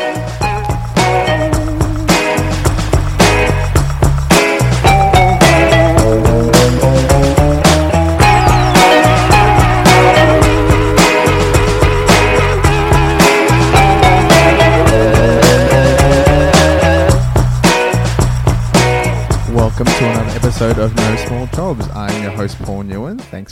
[0.00, 0.39] Welcome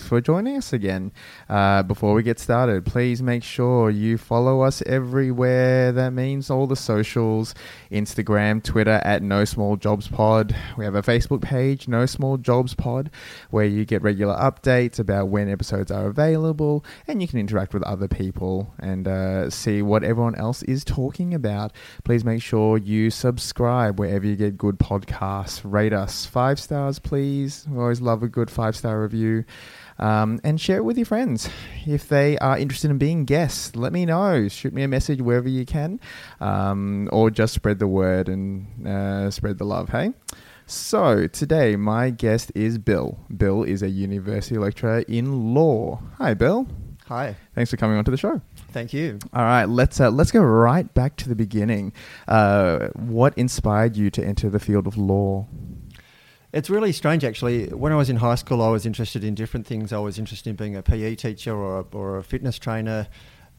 [0.08, 1.12] for joining us again.
[1.48, 5.92] Uh, before we get started, please make sure you follow us everywhere.
[5.92, 7.54] That means all the socials
[7.92, 10.56] Instagram, Twitter at No Small Jobs Pod.
[10.76, 13.10] We have a Facebook page, No Small Jobs Pod,
[13.50, 17.82] where you get regular updates about when episodes are available and you can interact with
[17.82, 21.72] other people and uh, see what everyone else is talking about.
[22.04, 25.60] Please make sure you subscribe wherever you get good podcasts.
[25.64, 27.66] Rate us five stars, please.
[27.68, 29.44] We always love a good five star review.
[29.98, 31.48] Um, and share it with your friends.
[31.86, 34.46] If they are interested in being guests, let me know.
[34.48, 35.98] Shoot me a message wherever you can,
[36.40, 40.12] um, or just spread the word and uh, spread the love, hey?
[40.66, 43.18] So, today my guest is Bill.
[43.36, 46.00] Bill is a university lecturer in law.
[46.18, 46.66] Hi, Bill.
[47.06, 48.42] Hi, Thanks for coming onto the show.
[48.72, 49.18] thank you.
[49.32, 51.94] All right, let's uh, let's go right back to the beginning.
[52.28, 55.46] Uh, what inspired you to enter the field of law?
[56.52, 57.66] It's really strange, actually.
[57.68, 59.92] When I was in high school, I was interested in different things.
[59.92, 63.06] I was interested in being a PE teacher or a, or a fitness trainer,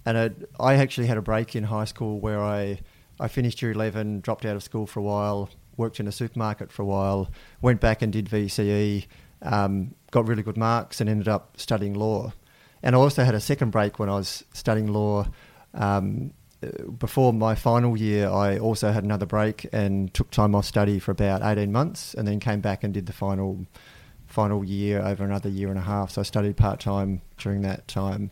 [0.05, 2.79] and it, I actually had a break in high school where I
[3.19, 6.71] I finished year eleven, dropped out of school for a while, worked in a supermarket
[6.71, 7.29] for a while,
[7.61, 9.05] went back and did VCE,
[9.43, 12.33] um, got really good marks, and ended up studying law.
[12.81, 15.27] And I also had a second break when I was studying law.
[15.75, 16.31] Um,
[16.97, 21.11] before my final year, I also had another break and took time off study for
[21.11, 23.65] about eighteen months, and then came back and did the final
[24.27, 26.11] final year over another year and a half.
[26.11, 28.31] So I studied part time during that time.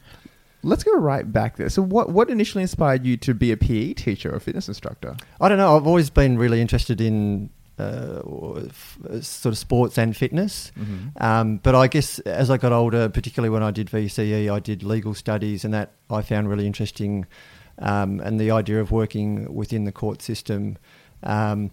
[0.63, 1.69] Let's go right back there.
[1.69, 5.15] So, what what initially inspired you to be a PE teacher or fitness instructor?
[5.39, 5.77] I don't know.
[5.77, 8.21] I've always been really interested in uh,
[8.67, 10.71] f- sort of sports and fitness.
[10.77, 11.23] Mm-hmm.
[11.23, 14.83] Um, but I guess as I got older, particularly when I did VCE, I did
[14.83, 17.25] legal studies, and that I found really interesting.
[17.79, 20.77] Um, and the idea of working within the court system.
[21.23, 21.71] Um,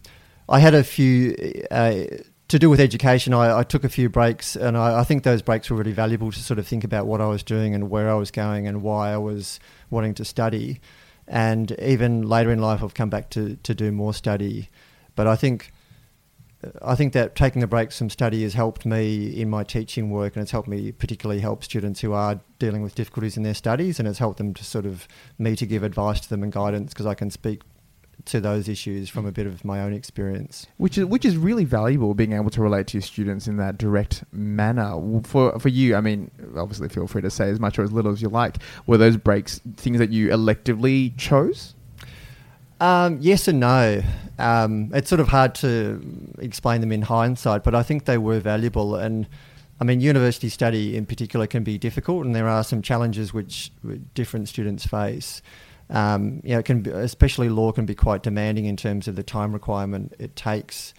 [0.49, 1.35] I had a few
[1.71, 2.05] uh,
[2.49, 3.33] to do with education.
[3.33, 6.31] I, I took a few breaks, and I, I think those breaks were really valuable
[6.31, 8.83] to sort of think about what I was doing and where I was going and
[8.83, 9.59] why I was
[9.91, 10.81] wanting to study.
[11.27, 14.69] And even later in life, I've come back to, to do more study.
[15.15, 15.73] But I think
[16.83, 20.37] I think that taking the break from study has helped me in my teaching work,
[20.37, 23.99] and it's helped me particularly help students who are dealing with difficulties in their studies,
[23.99, 25.09] and it's helped them to sort of
[25.39, 27.63] me to give advice to them and guidance because I can speak
[28.27, 30.67] to those issues from a bit of my own experience.
[30.77, 33.79] Which is which is really valuable, being able to relate to your students in that
[33.79, 35.01] direct manner.
[35.25, 38.13] For for you, I mean, obviously, feel free to say as much or as little
[38.13, 38.57] as you like.
[38.87, 41.74] Were those breaks things that you electively chose?
[42.81, 44.03] Um, yes and no.
[44.39, 46.01] Um, it's sort of hard to
[46.39, 48.97] explain them in hindsight, but I think they were valuable.
[48.97, 49.29] And
[49.81, 53.73] I mean, university study in particular can be difficult, and there are some challenges which
[54.15, 55.43] different students face.
[55.91, 59.17] Um, you know, it can be, especially law can be quite demanding in terms of
[59.17, 60.95] the time requirement it takes,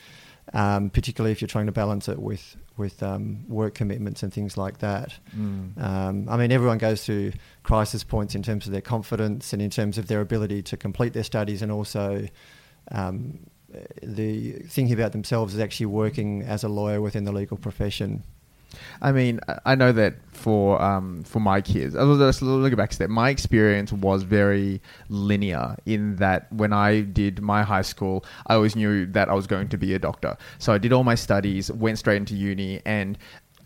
[0.55, 4.57] um, particularly if you're trying to balance it with with um, work commitments and things
[4.57, 5.13] like that.
[5.79, 7.33] Um, I mean, everyone goes through
[7.63, 11.13] crisis points in terms of their confidence and in terms of their ability to complete
[11.13, 12.27] their studies, and also
[12.91, 13.39] um,
[14.01, 18.23] the thinking about themselves as actually working as a lawyer within the legal profession.
[19.01, 22.93] I mean, I- know that for um, for my kids, I'll just look back a
[22.93, 23.09] step.
[23.09, 28.75] My experience was very linear in that when I did my high school, I always
[28.75, 30.37] knew that I was going to be a doctor.
[30.59, 33.17] So I did all my studies, went straight into uni, and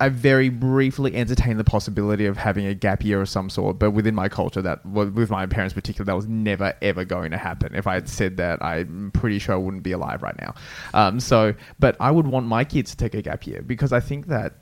[0.02, 3.80] I very briefly entertained the possibility of having a gap year of some sort.
[3.80, 7.38] But within my culture, that with my parents particularly, that was never ever going to
[7.38, 7.76] happen.
[7.76, 10.56] If I had said that, I'm pretty sure I wouldn't be alive right now.
[10.94, 14.00] Um, so, but I would want my kids to take a gap year because I
[14.00, 14.54] think that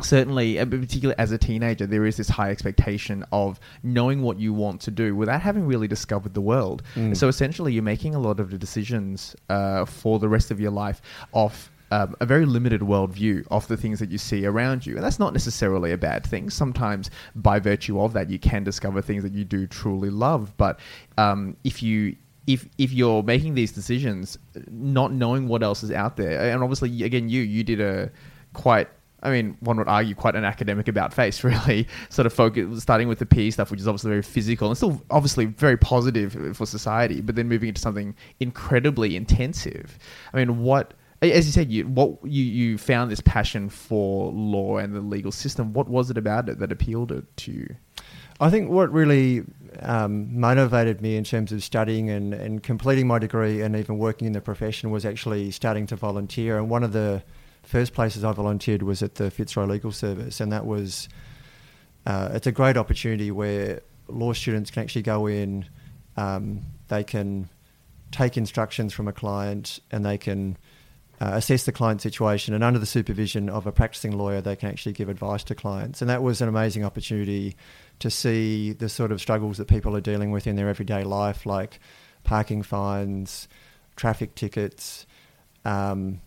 [0.00, 4.52] certainly, uh, particularly as a teenager, there is this high expectation of knowing what you
[4.52, 6.82] want to do without having really discovered the world.
[6.94, 7.16] Mm.
[7.16, 10.70] So essentially, you're making a lot of the decisions uh, for the rest of your
[10.70, 11.00] life
[11.32, 11.70] off.
[11.92, 14.96] Um, a very limited worldview of the things that you see around you.
[14.96, 16.50] And that's not necessarily a bad thing.
[16.50, 20.52] Sometimes, by virtue of that, you can discover things that you do truly love.
[20.56, 20.80] But
[21.16, 22.16] um, if you
[22.48, 24.36] if if you're making these decisions,
[24.68, 28.10] not knowing what else is out there, and obviously, again, you you did a
[28.52, 28.88] quite
[29.26, 31.88] I mean, one would argue quite an academic about face, really.
[32.10, 35.02] Sort of focus, starting with the PE stuff, which is obviously very physical and still
[35.10, 39.98] obviously very positive for society, but then moving into something incredibly intensive.
[40.32, 44.78] I mean, what, as you said, you what you you found this passion for law
[44.78, 45.72] and the legal system.
[45.72, 47.76] What was it about it that appealed it to you?
[48.38, 49.44] I think what really
[49.80, 54.26] um, motivated me in terms of studying and, and completing my degree and even working
[54.26, 56.58] in the profession was actually starting to volunteer.
[56.58, 57.22] And one of the
[57.66, 61.08] first places I volunteered was at the Fitzroy Legal Service, and that was
[62.06, 65.66] uh, it's a great opportunity where law students can actually go in,
[66.16, 67.48] um, they can
[68.12, 70.56] take instructions from a client, and they can
[71.20, 74.68] uh, assess the client situation, and under the supervision of a practicing lawyer, they can
[74.68, 76.00] actually give advice to clients.
[76.00, 77.56] And that was an amazing opportunity
[77.98, 81.46] to see the sort of struggles that people are dealing with in their everyday life,
[81.46, 81.80] like
[82.22, 83.48] parking fines,
[83.96, 85.06] traffic tickets,
[85.64, 86.20] um,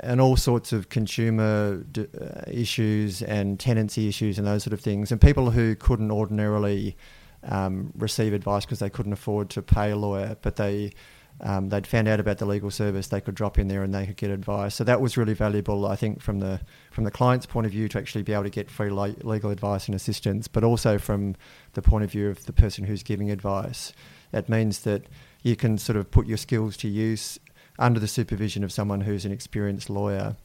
[0.00, 4.80] and all sorts of consumer d- uh, issues and tenancy issues and those sort of
[4.80, 5.10] things.
[5.10, 6.96] And people who couldn't ordinarily
[7.44, 10.92] um, receive advice because they couldn't afford to pay a lawyer, but they
[11.40, 14.06] um, they'd found out about the legal service, they could drop in there and they
[14.06, 14.74] could get advice.
[14.74, 16.60] So that was really valuable, I think, from the
[16.90, 19.86] from the client's point of view to actually be able to get free legal advice
[19.86, 21.34] and assistance, but also from
[21.72, 23.92] the point of view of the person who's giving advice.
[24.32, 25.06] It means that
[25.42, 27.38] you can sort of put your skills to use
[27.78, 30.36] under the supervision of someone who's an experienced lawyer,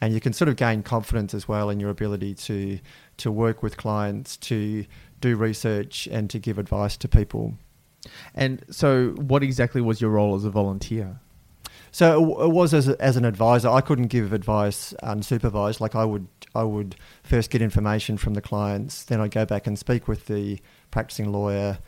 [0.00, 2.78] and you can sort of gain confidence as well in your ability to
[3.16, 4.84] to work with clients, to
[5.20, 7.54] do research, and to give advice to people.
[8.34, 11.20] And so, what exactly was your role as a volunteer?
[11.94, 13.68] So it was as, a, as an advisor.
[13.68, 15.78] I couldn't give advice unsupervised.
[15.78, 19.68] Like I would, I would first get information from the clients, then I'd go back
[19.68, 20.58] and speak with the
[20.90, 21.78] practicing lawyer,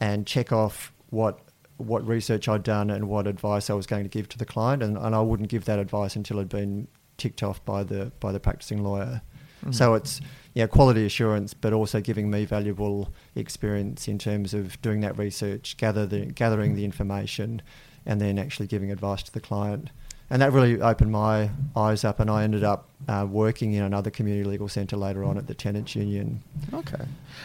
[0.00, 1.38] and check off what
[1.76, 4.82] what research I'd done and what advice I was going to give to the client,
[4.82, 8.32] and, and I wouldn't give that advice until had been ticked off by the by
[8.32, 9.22] the practicing lawyer.
[9.60, 9.72] Mm-hmm.
[9.72, 10.20] So it's
[10.54, 15.76] yeah, quality assurance, but also giving me valuable experience in terms of doing that research,
[15.76, 17.60] gather the, gathering the information,
[18.06, 19.90] and then actually giving advice to the client.
[20.30, 24.10] And that really opened my eyes up, and I ended up uh, working in another
[24.10, 26.42] community legal centre later on at the Tenants Union.
[26.72, 27.04] Okay.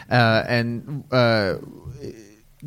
[0.09, 1.55] Uh, and uh,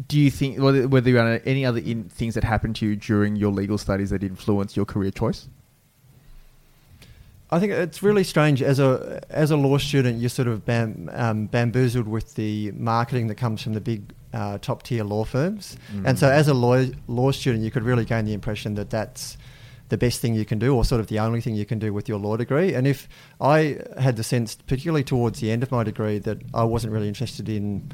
[0.07, 3.79] do you think, were there any other things that happened to you during your legal
[3.79, 5.49] studies that influenced your career choice?
[7.51, 10.19] I think it's really strange as a as a law student.
[10.19, 14.57] You're sort of bam, um, bamboozled with the marketing that comes from the big uh,
[14.57, 16.07] top tier law firms, mm.
[16.07, 19.37] and so as a law law student, you could really gain the impression that that's
[19.91, 21.93] the best thing you can do, or sort of the only thing you can do
[21.93, 22.73] with your law degree.
[22.73, 23.07] And if
[23.39, 27.09] I had the sense, particularly towards the end of my degree, that I wasn't really
[27.09, 27.93] interested in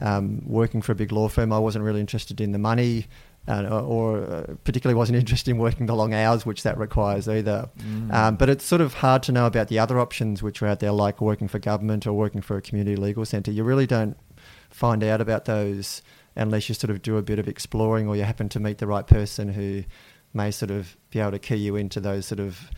[0.00, 3.06] um, working for a big law firm, I wasn't really interested in the money
[3.48, 7.68] uh, or uh, particularly wasn't interested in working the long hours, which that requires either.
[7.78, 8.12] Mm.
[8.12, 10.80] Um, but it's sort of hard to know about the other options which are out
[10.80, 13.50] there, like working for government or working for a community legal centre.
[13.50, 14.16] You really don't
[14.70, 16.02] find out about those
[16.34, 18.86] unless you sort of do a bit of exploring or you happen to meet the
[18.86, 19.84] right person who
[20.32, 22.70] may sort of be able to key you into those sort of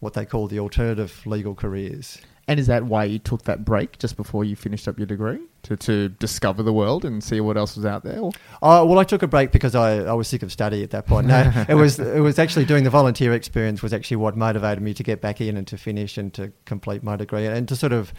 [0.00, 2.18] what they call the alternative legal careers.
[2.52, 5.40] And is that why you took that break just before you finished up your degree
[5.62, 8.18] to, to discover the world and see what else was out there?
[8.60, 11.06] Uh, well, I took a break because I, I was sick of study at that
[11.06, 11.28] point.
[11.28, 14.92] No, it was it was actually doing the volunteer experience was actually what motivated me
[14.92, 17.94] to get back in and to finish and to complete my degree and to sort
[17.94, 18.12] of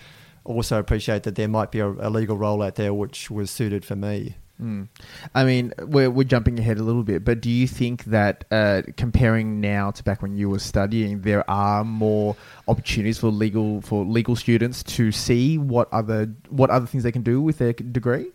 [0.46, 3.86] also appreciate that there might be a, a legal role out there which was suited
[3.86, 4.38] for me.
[4.62, 4.88] Mm.
[5.34, 8.84] I mean, we're, we're jumping ahead a little bit, but do you think that uh,
[8.98, 12.36] comparing now to back when you were studying, there are more
[12.68, 17.24] opportunities for legal for legal students to see what other what other things they can
[17.24, 18.32] do with their degree?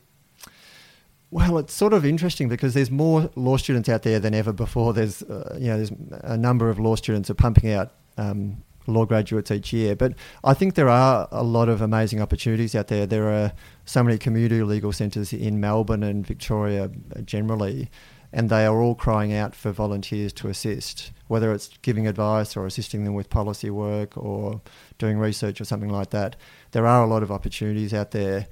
[1.30, 4.92] Well, it's sort of interesting because there's more law students out there than ever before.
[4.92, 5.92] There's uh, you know there's
[6.24, 9.94] a number of law students are pumping out um, law graduates each year.
[9.94, 13.06] But I think there are a lot of amazing opportunities out there.
[13.06, 13.52] There are
[13.84, 16.90] so many community legal centres in Melbourne and Victoria
[17.24, 17.90] generally,
[18.32, 22.66] and they are all crying out for volunteers to assist, whether it's giving advice or
[22.66, 24.60] assisting them with policy work or
[24.98, 26.36] doing research or something like that.
[26.72, 28.48] There are a lot of opportunities out there.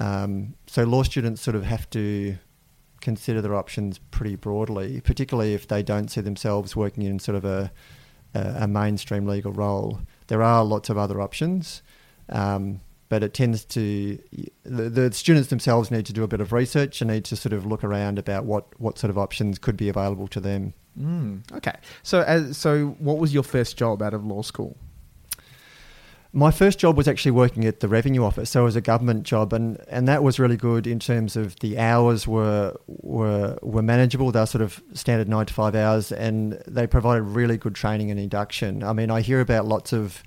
[0.00, 2.36] Um, so law students sort of have to
[3.00, 7.44] consider their options pretty broadly, particularly if they don't see themselves working in sort of
[7.44, 7.70] a
[8.34, 10.00] a, mainstream legal role.
[10.28, 11.82] There are lots of other options,
[12.28, 14.18] um, but it tends to
[14.64, 17.52] the, the, students themselves need to do a bit of research and need to sort
[17.52, 20.72] of look around about what, what sort of options could be available to them.
[20.98, 24.76] Mm, okay, so as, so what was your first job out of law school?
[26.34, 29.24] My first job was actually working at the revenue office, so it was a government
[29.24, 33.82] job, and, and that was really good in terms of the hours were were were
[33.82, 34.32] manageable.
[34.32, 38.10] They were sort of standard nine to five hours, and they provided really good training
[38.10, 38.82] and induction.
[38.82, 40.22] I mean, I hear about lots of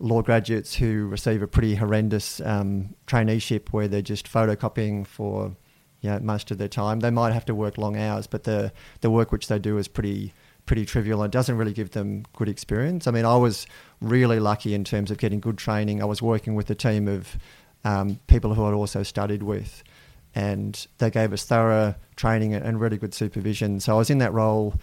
[0.00, 5.56] law graduates who receive a pretty horrendous um, traineeship where they're just photocopying for
[6.00, 7.00] you know, most of their time.
[7.00, 9.88] They might have to work long hours, but the the work which they do is
[9.88, 10.34] pretty
[10.68, 13.06] pretty trivial and doesn't really give them good experience.
[13.06, 13.66] I mean, I was
[14.00, 16.02] really lucky in terms of getting good training.
[16.02, 17.36] I was working with a team of
[17.84, 19.82] um, people who I'd also studied with.
[20.34, 23.80] And they gave us thorough training and really good supervision.
[23.80, 24.74] So I was in that role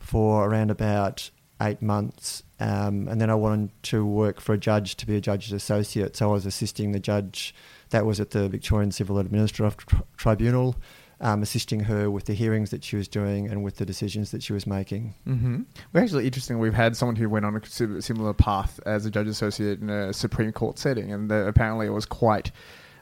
[0.00, 1.30] for around about
[1.62, 2.42] eight months.
[2.58, 6.16] Um, and then I wanted to work for a judge to be a judge's associate.
[6.16, 7.54] So I was assisting the judge,
[7.90, 9.76] that was at the Victorian Civil Administrative
[10.16, 10.74] Tribunal,
[11.20, 14.42] um, assisting her with the hearings that she was doing and with the decisions that
[14.42, 15.14] she was making.
[15.26, 15.62] Mm-hmm.
[15.92, 16.58] Well, actually, interesting.
[16.58, 20.12] We've had someone who went on a similar path as a judge associate in a
[20.12, 22.50] Supreme Court setting, and the, apparently it was quite.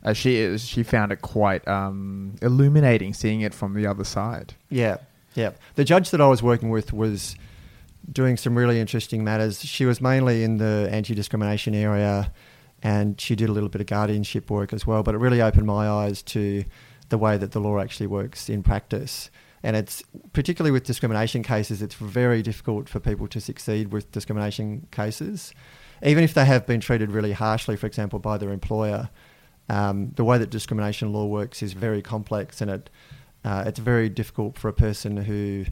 [0.04, 0.64] Uh, she is.
[0.64, 4.54] She found it quite um, illuminating seeing it from the other side.
[4.68, 4.98] Yeah,
[5.34, 5.50] yeah.
[5.76, 7.36] The judge that I was working with was
[8.10, 9.60] doing some really interesting matters.
[9.60, 12.32] She was mainly in the anti-discrimination area,
[12.82, 15.02] and she did a little bit of guardianship work as well.
[15.02, 16.64] But it really opened my eyes to
[17.08, 19.30] the way that the law actually works in practice.
[19.62, 24.86] And it's particularly with discrimination cases, it's very difficult for people to succeed with discrimination
[24.90, 25.52] cases.
[26.02, 29.10] Even if they have been treated really harshly, for example, by their employer,
[29.68, 32.90] um, the way that discrimination law works is very complex and it,
[33.44, 35.64] uh, it's very difficult for a person who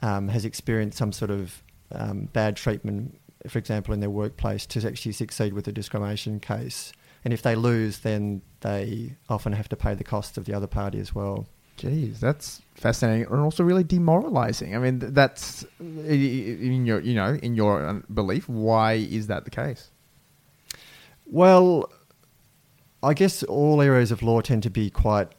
[0.00, 3.18] um, has experienced some sort of um, bad treatment,
[3.48, 6.92] for example, in their workplace, to actually succeed with a discrimination case.
[7.26, 10.68] And if they lose, then they often have to pay the cost of the other
[10.68, 11.48] party as well.
[11.76, 14.76] Jeez, that's fascinating and also really demoralizing.
[14.76, 18.48] I mean, that's in your, you know, in your uh, belief.
[18.48, 19.90] Why is that the case?
[21.24, 21.90] Well,
[23.02, 25.32] I guess all areas of law tend to be quite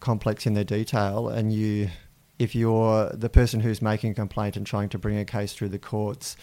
[0.00, 1.90] complex in their detail, and you,
[2.38, 5.68] if you're the person who's making a complaint and trying to bring a case through
[5.68, 6.38] the courts,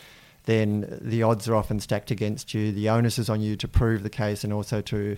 [0.46, 2.72] then the odds are often stacked against you.
[2.72, 5.18] The onus is on you to prove the case and also to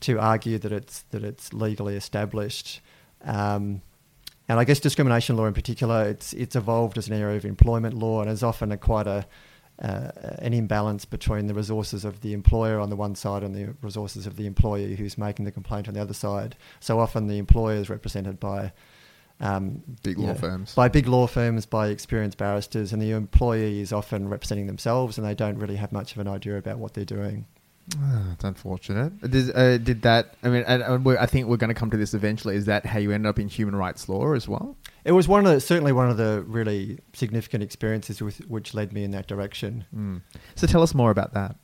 [0.00, 2.80] to argue that it's that it's legally established.
[3.24, 3.82] Um,
[4.48, 7.94] and I guess discrimination law in particular, it's it's evolved as an area of employment
[7.94, 9.26] law and is often a quite a
[9.80, 10.10] uh,
[10.40, 14.26] an imbalance between the resources of the employer on the one side and the resources
[14.26, 16.56] of the employee who's making the complaint on the other side.
[16.80, 18.72] So often the employer is represented by
[19.40, 20.74] um, big law know, firms.
[20.74, 25.26] By big law firms, by experienced barristers, and the employee is often representing themselves and
[25.26, 27.46] they don't really have much of an idea about what they're doing.
[27.96, 29.18] Oh, it's unfortunate.
[29.30, 30.34] Did, uh, did that?
[30.42, 32.54] I mean, I, I think we're going to come to this eventually.
[32.54, 34.76] Is that how you ended up in human rights law as well?
[35.04, 38.92] It was one of the, certainly one of the really significant experiences with, which led
[38.92, 39.86] me in that direction.
[39.96, 40.20] Mm.
[40.54, 41.56] So tell us more about that.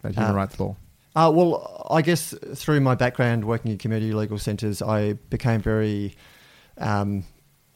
[0.00, 0.76] About human uh, rights law.
[1.14, 6.16] Uh, well, I guess through my background working in community legal centres, I became very
[6.78, 7.24] um,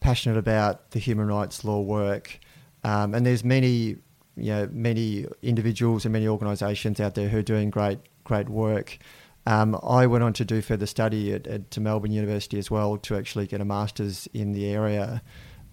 [0.00, 2.38] passionate about the human rights law work.
[2.84, 3.96] Um, and there's many,
[4.36, 8.98] you know, many individuals and many organisations out there who are doing great, great work.
[9.46, 12.96] Um, I went on to do further study at, at, to Melbourne University as well
[12.98, 15.22] to actually get a master's in the area.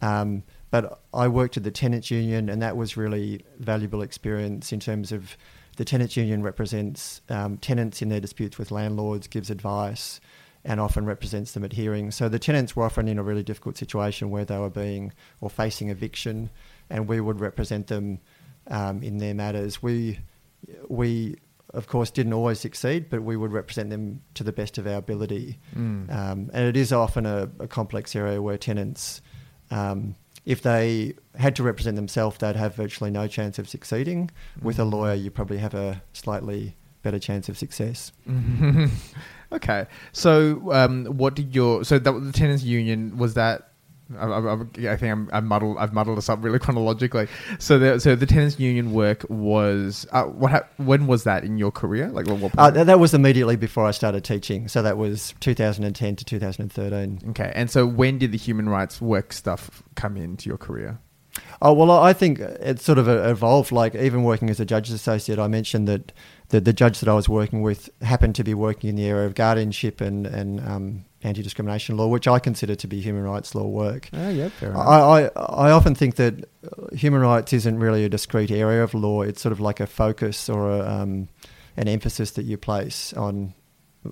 [0.02, 4.80] Um, but I worked at the tenants union, and that was really valuable experience in
[4.80, 5.38] terms of
[5.78, 10.20] the tenants union represents um, tenants in their disputes with landlords, gives advice,
[10.68, 12.14] and often represents them at hearings.
[12.16, 15.50] So the tenants were often in a really difficult situation where they were being or
[15.50, 16.50] facing eviction,
[16.90, 18.20] and we would represent them
[18.68, 19.82] um, in their matters.
[19.82, 20.20] We
[20.90, 21.38] we
[21.74, 24.96] of course didn't always succeed, but we would represent them to the best of our
[24.96, 25.58] ability.
[25.76, 26.14] Mm.
[26.14, 29.22] Um, and it is often a, a complex area where tenants.
[29.72, 34.32] Um, if they had to represent themselves, they'd have virtually no chance of succeeding.
[34.60, 34.64] Mm.
[34.64, 34.92] With a hmm.
[34.92, 38.12] lawyer, you probably have a slightly better chance of success.
[39.52, 43.72] Okay, so um, what did your so the, the tenants union was that?
[44.18, 45.78] I, I, I think I'm, I'm muddled.
[45.78, 47.28] I've muddled us up really chronologically.
[47.60, 50.52] So, the, so the tenants union work was uh, what?
[50.52, 52.08] Ha- when was that in your career?
[52.10, 52.58] Like, what?
[52.58, 54.68] Uh, that was immediately before I started teaching.
[54.68, 57.20] So that was 2010 to 2013.
[57.30, 61.00] Okay, and so when did the human rights work stuff come into your career?
[61.62, 63.72] Oh well, I think it sort of evolved.
[63.72, 66.12] Like even working as a judge's associate, I mentioned that
[66.50, 69.26] the, the judge that I was working with happened to be working in the area
[69.26, 73.54] of guardianship and, and um, anti discrimination law, which I consider to be human rights
[73.54, 74.10] law work.
[74.14, 74.88] Oh, yeah, fair enough.
[74.88, 75.30] I, I,
[75.68, 76.50] I often think that
[76.94, 80.50] human rights isn't really a discrete area of law, it's sort of like a focus
[80.50, 81.28] or a, um,
[81.76, 83.54] an emphasis that you place on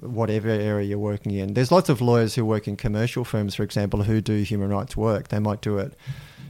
[0.01, 1.53] whatever area you're working in.
[1.53, 4.97] There's lots of lawyers who work in commercial firms, for example, who do human rights
[4.97, 5.29] work.
[5.29, 5.95] They might do it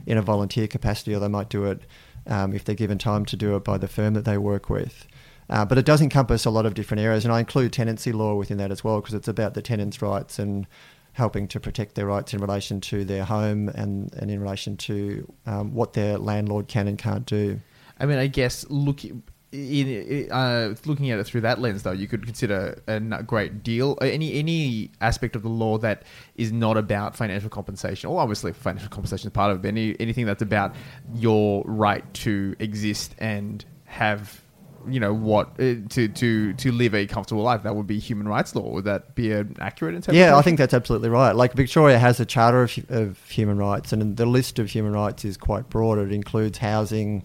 [0.04, 1.82] in a volunteer capacity or they might do it
[2.26, 5.06] um, if they're given time to do it by the firm that they work with.
[5.48, 8.34] Uh, but it does encompass a lot of different areas, and I include tenancy law
[8.34, 10.66] within that as well because it's about the tenants' rights and
[11.12, 15.32] helping to protect their rights in relation to their home and, and in relation to
[15.46, 17.58] um, what their landlord can and can't do.
[17.98, 19.22] I mean, I guess looking
[19.52, 23.96] in, uh, looking at it through that lens, though, you could consider a great deal
[24.02, 26.02] uh, any any aspect of the law that
[26.34, 28.10] is not about financial compensation.
[28.10, 29.68] Or obviously, financial compensation is part of it.
[29.68, 30.74] Any anything that's about
[31.14, 34.42] your right to exist and have
[34.88, 37.62] you know what uh, to to to live a comfortable life.
[37.62, 38.70] That would be human rights law.
[38.70, 40.28] Would that be an accurate interpretation?
[40.28, 41.34] Yeah, I think that's absolutely right.
[41.34, 45.24] Like Victoria has a charter of, of human rights, and the list of human rights
[45.24, 45.98] is quite broad.
[45.98, 47.22] It includes housing,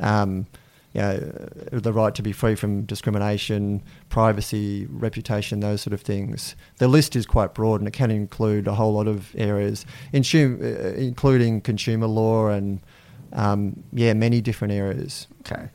[0.00, 0.46] um,
[0.92, 1.18] you know,
[1.72, 6.56] the right to be free from discrimination, privacy, reputation, those sort of things.
[6.78, 10.18] The list is quite broad, and it can include a whole lot of areas, uh,
[10.18, 12.80] including consumer law and
[13.32, 15.26] um, yeah, many different areas.
[15.40, 15.68] Okay,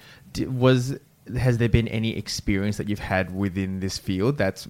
[0.48, 0.98] was
[1.38, 4.68] has there been any experience that you've had within this field that's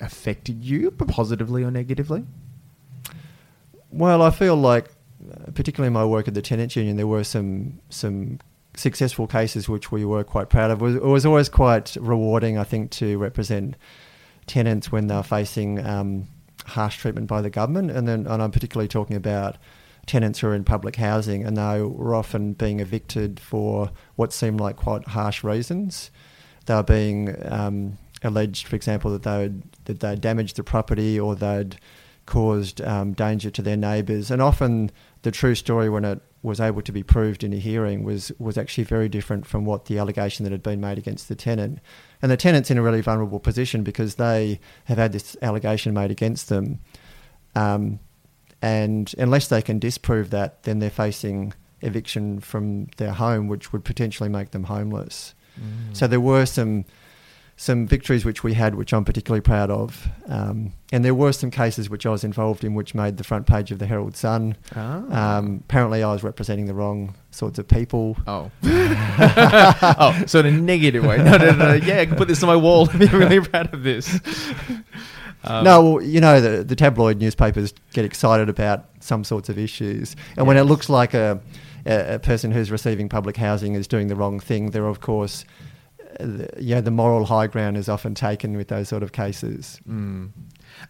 [0.00, 2.24] affected you positively or negatively?
[3.90, 4.90] Well, I feel like,
[5.30, 8.38] uh, particularly in my work at the tenants union, there were some some
[8.74, 10.82] successful cases which we were quite proud of.
[10.82, 13.76] It was, it was always quite rewarding, I think, to represent
[14.46, 16.28] tenants when they're facing um,
[16.66, 19.56] harsh treatment by the government, and then and I'm particularly talking about
[20.06, 24.60] tenants who are in public housing and they were often being evicted for what seemed
[24.60, 26.10] like quite harsh reasons.
[26.66, 31.18] They were being um, alleged, for example, that they would that they damaged the property
[31.18, 31.76] or they'd
[32.26, 34.30] caused um, danger to their neighbours.
[34.30, 34.90] And often
[35.22, 38.58] the true story, when it was able to be proved in a hearing, was was
[38.58, 41.78] actually very different from what the allegation that had been made against the tenant.
[42.20, 46.10] And the tenant's in a really vulnerable position because they have had this allegation made
[46.10, 46.80] against them.
[47.54, 48.00] Um,
[48.66, 53.84] and unless they can disprove that, then they're facing eviction from their home, which would
[53.84, 55.34] potentially make them homeless.
[55.56, 55.96] Mm.
[55.96, 56.84] So there were some
[57.58, 61.50] some victories which we had, which I'm particularly proud of, um, and there were some
[61.50, 64.56] cases which I was involved in, which made the front page of the Herald Sun.
[64.74, 64.80] Oh.
[64.80, 68.16] Um, apparently, I was representing the wrong sorts of people.
[68.26, 71.18] Oh, oh, so in a negative way.
[71.18, 71.72] No, no, no.
[71.74, 72.88] Yeah, I can put this on my wall.
[72.92, 74.18] I'm really proud of this.
[75.46, 79.58] Um, no, well, you know, the, the tabloid newspapers get excited about some sorts of
[79.58, 80.16] issues.
[80.36, 81.40] And when it looks like a,
[81.84, 85.44] a, person who's receiving public housing is doing the wrong thing, there, of course,
[86.20, 89.80] uh, yeah, the moral high ground is often taken with those sort of cases.
[89.88, 90.30] Mm.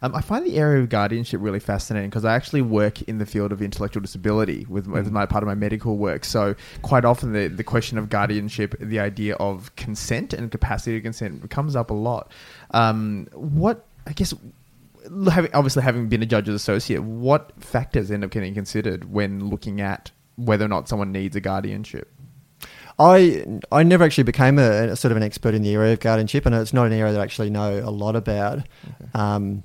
[0.03, 3.27] Um, I find the area of guardianship really fascinating because I actually work in the
[3.27, 5.13] field of intellectual disability with, with mm.
[5.13, 6.25] my part of my medical work.
[6.25, 11.01] So quite often the, the question of guardianship, the idea of consent and capacity to
[11.01, 12.33] consent comes up a lot.
[12.73, 14.35] Um, what I guess
[15.31, 19.81] having, obviously having been a judge's associate, what factors end up getting considered when looking
[19.81, 22.13] at whether or not someone needs a guardianship?
[22.99, 26.01] I I never actually became a, a, sort of an expert in the area of
[26.01, 28.59] guardianship, and it's not an area that I actually know a lot about.
[28.59, 28.67] Okay.
[29.15, 29.65] Um,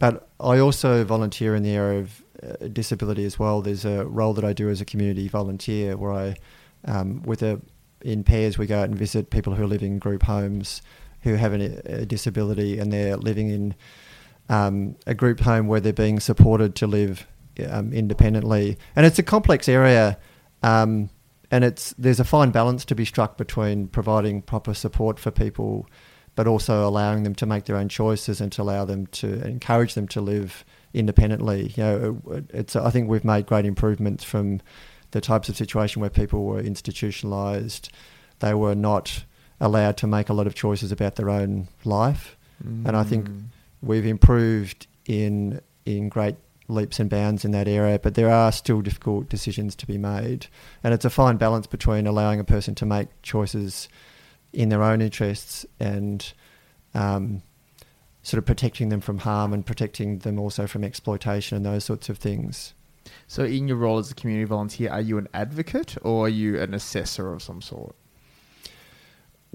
[0.00, 3.62] but I also volunteer in the area of uh, disability as well.
[3.62, 6.36] There's a role that I do as a community volunteer where I,
[6.84, 7.60] um, with a
[8.00, 10.82] in pairs, we go out and visit people who live in group homes
[11.24, 13.74] who have a, a disability and they're living in
[14.48, 17.26] um, a group home where they're being supported to live
[17.68, 18.78] um, independently.
[18.94, 20.18] And it's a complex area,
[20.62, 21.10] um,
[21.50, 25.88] and it's there's a fine balance to be struck between providing proper support for people,
[26.34, 29.94] but also allowing them to make their own choices and to allow them to encourage
[29.94, 31.72] them to live independently.
[31.76, 34.60] You know, it's I think we've made great improvements from
[35.12, 37.90] the types of situation where people were institutionalized.
[38.40, 39.24] They were not
[39.64, 42.36] allowed to make a lot of choices about their own life.
[42.62, 42.86] Mm.
[42.86, 43.44] And I think mm.
[43.82, 46.36] we've improved in in great
[46.68, 50.46] leaps and bounds in that area, but there are still difficult decisions to be made.
[50.82, 53.88] And it's a fine balance between allowing a person to make choices
[54.52, 56.32] in their own interests and
[56.94, 57.42] um,
[58.22, 62.08] sort of protecting them from harm and protecting them also from exploitation and those sorts
[62.08, 62.72] of things.
[63.26, 66.58] So, in your role as a community volunteer, are you an advocate or are you
[66.60, 67.94] an assessor of some sort?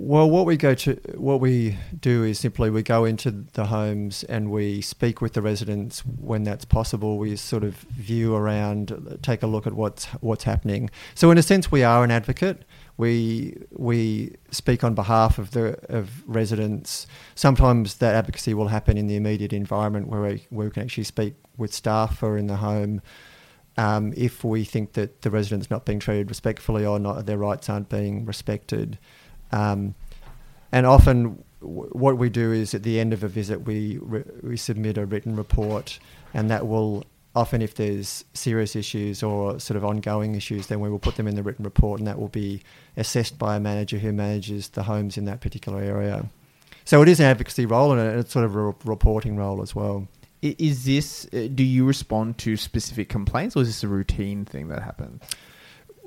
[0.01, 4.23] Well, what we go to, what we do is simply we go into the homes
[4.23, 7.17] and we speak with the residents when that's possible.
[7.17, 10.89] We sort of view around, take a look at what's what's happening.
[11.15, 12.63] So, in a sense, we are an advocate.
[12.95, 17.05] We we speak on behalf of the of residents.
[17.35, 21.03] Sometimes that advocacy will happen in the immediate environment where we, where we can actually
[21.03, 23.01] speak with staff or in the home.
[23.77, 27.69] Um, if we think that the resident's not being treated respectfully or not their rights
[27.69, 28.97] aren't being respected.
[29.51, 29.95] Um,
[30.71, 34.23] and often, w- what we do is at the end of a visit, we re-
[34.43, 35.99] we submit a written report,
[36.33, 37.03] and that will
[37.35, 41.27] often, if there's serious issues or sort of ongoing issues, then we will put them
[41.27, 42.61] in the written report, and that will be
[42.97, 46.25] assessed by a manager who manages the homes in that particular area.
[46.85, 50.07] So it is an advocacy role, and it's sort of a reporting role as well.
[50.41, 51.27] Is this?
[51.33, 55.21] Uh, do you respond to specific complaints, or is this a routine thing that happens?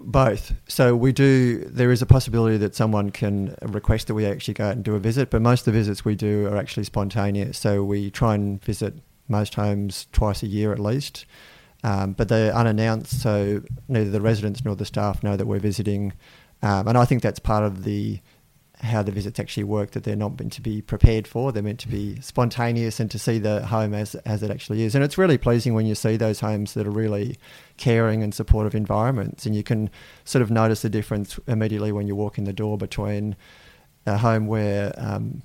[0.04, 0.54] Both.
[0.66, 1.64] So we do.
[1.64, 4.94] There is a possibility that someone can request that we actually go out and do
[4.94, 7.56] a visit, but most of the visits we do are actually spontaneous.
[7.58, 8.94] So we try and visit
[9.28, 11.24] most homes twice a year at least,
[11.84, 16.12] um, but they're unannounced, so neither the residents nor the staff know that we're visiting.
[16.62, 18.20] Um, and I think that's part of the
[18.82, 21.52] how the visits actually work that they're not meant to be prepared for.
[21.52, 24.94] They're meant to be spontaneous and to see the home as as it actually is.
[24.94, 27.36] And it's really pleasing when you see those homes that are really
[27.76, 29.88] caring and supportive environments and you can
[30.24, 33.36] sort of notice the difference immediately when you walk in the door between
[34.06, 35.42] a home where um,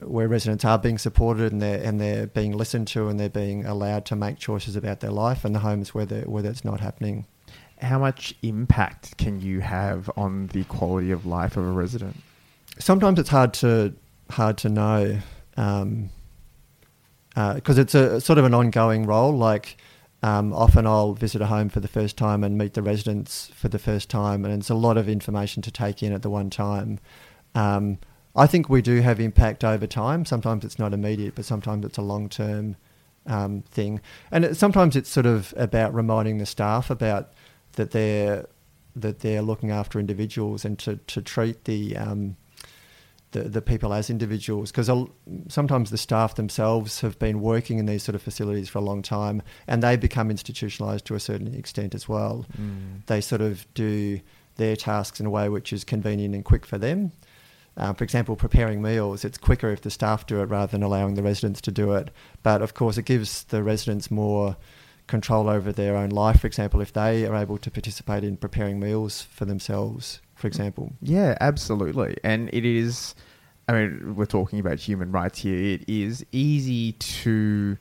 [0.00, 3.66] where residents are being supported and they're and they're being listened to and they're being
[3.66, 7.26] allowed to make choices about their life and the homes where where that's not happening.
[7.82, 12.16] How much impact can you have on the quality of life of a resident?
[12.78, 13.94] Sometimes it's hard to
[14.30, 16.10] hard to know because um,
[17.36, 19.32] uh, it's a sort of an ongoing role.
[19.32, 19.76] Like
[20.22, 23.68] um, often I'll visit a home for the first time and meet the residents for
[23.68, 26.50] the first time, and it's a lot of information to take in at the one
[26.50, 26.98] time.
[27.54, 27.98] Um,
[28.34, 30.26] I think we do have impact over time.
[30.26, 32.76] Sometimes it's not immediate, but sometimes it's a long term
[33.26, 34.00] um, thing.
[34.30, 37.32] And it, sometimes it's sort of about reminding the staff about
[37.72, 38.46] that they're
[38.94, 42.34] that they're looking after individuals and to, to treat the, um,
[43.36, 44.90] the the people as individuals because
[45.48, 49.02] sometimes the staff themselves have been working in these sort of facilities for a long
[49.02, 52.46] time and they become institutionalized to a certain extent as well.
[52.60, 53.06] Mm.
[53.06, 54.20] They sort of do
[54.56, 57.12] their tasks in a way which is convenient and quick for them.
[57.76, 61.14] Uh, for example, preparing meals, it's quicker if the staff do it rather than allowing
[61.14, 62.10] the residents to do it.
[62.42, 64.56] But of course, it gives the residents more
[65.06, 68.80] control over their own life, for example, if they are able to participate in preparing
[68.80, 70.92] meals for themselves, for example.
[71.02, 72.16] Yeah, absolutely.
[72.24, 73.14] And it is,
[73.68, 75.58] I mean, we're talking about human rights here.
[75.58, 77.76] It is easy to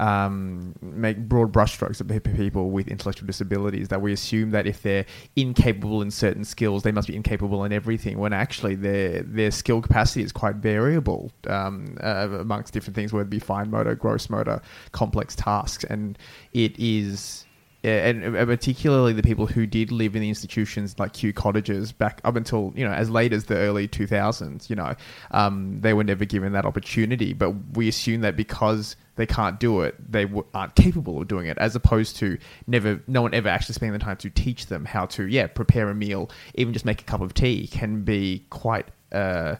[0.00, 5.06] um, make broad brushstrokes of people with intellectual disabilities that we assume that if they're
[5.36, 8.18] incapable in certain skills, they must be incapable in everything.
[8.18, 13.26] When actually their their skill capacity is quite variable um, uh, amongst different things, whether
[13.26, 14.60] it be fine motor, gross motor,
[14.92, 16.18] complex tasks, and
[16.52, 17.44] it is
[17.84, 22.34] and particularly the people who did live in the institutions like Kew cottages back up
[22.34, 24.94] until you know as late as the early 2000s you know
[25.30, 29.82] um, they were never given that opportunity but we assume that because they can't do
[29.82, 32.36] it they w- aren't capable of doing it as opposed to
[32.66, 35.88] never no one ever actually spending the time to teach them how to yeah prepare
[35.88, 39.54] a meal even just make a cup of tea can be quite uh,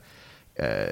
[0.59, 0.91] uh,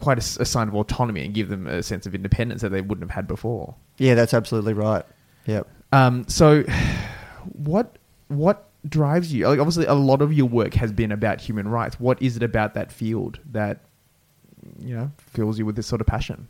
[0.00, 2.80] quite a, a sign of autonomy and give them a sense of independence that they
[2.80, 3.76] wouldn't have had before.
[3.98, 5.04] Yeah, that's absolutely right.
[5.46, 5.68] Yep.
[5.92, 6.62] Um, so,
[7.52, 9.48] what what drives you?
[9.48, 11.98] Like, obviously, a lot of your work has been about human rights.
[12.00, 13.80] What is it about that field that
[14.78, 16.48] you know fills you with this sort of passion?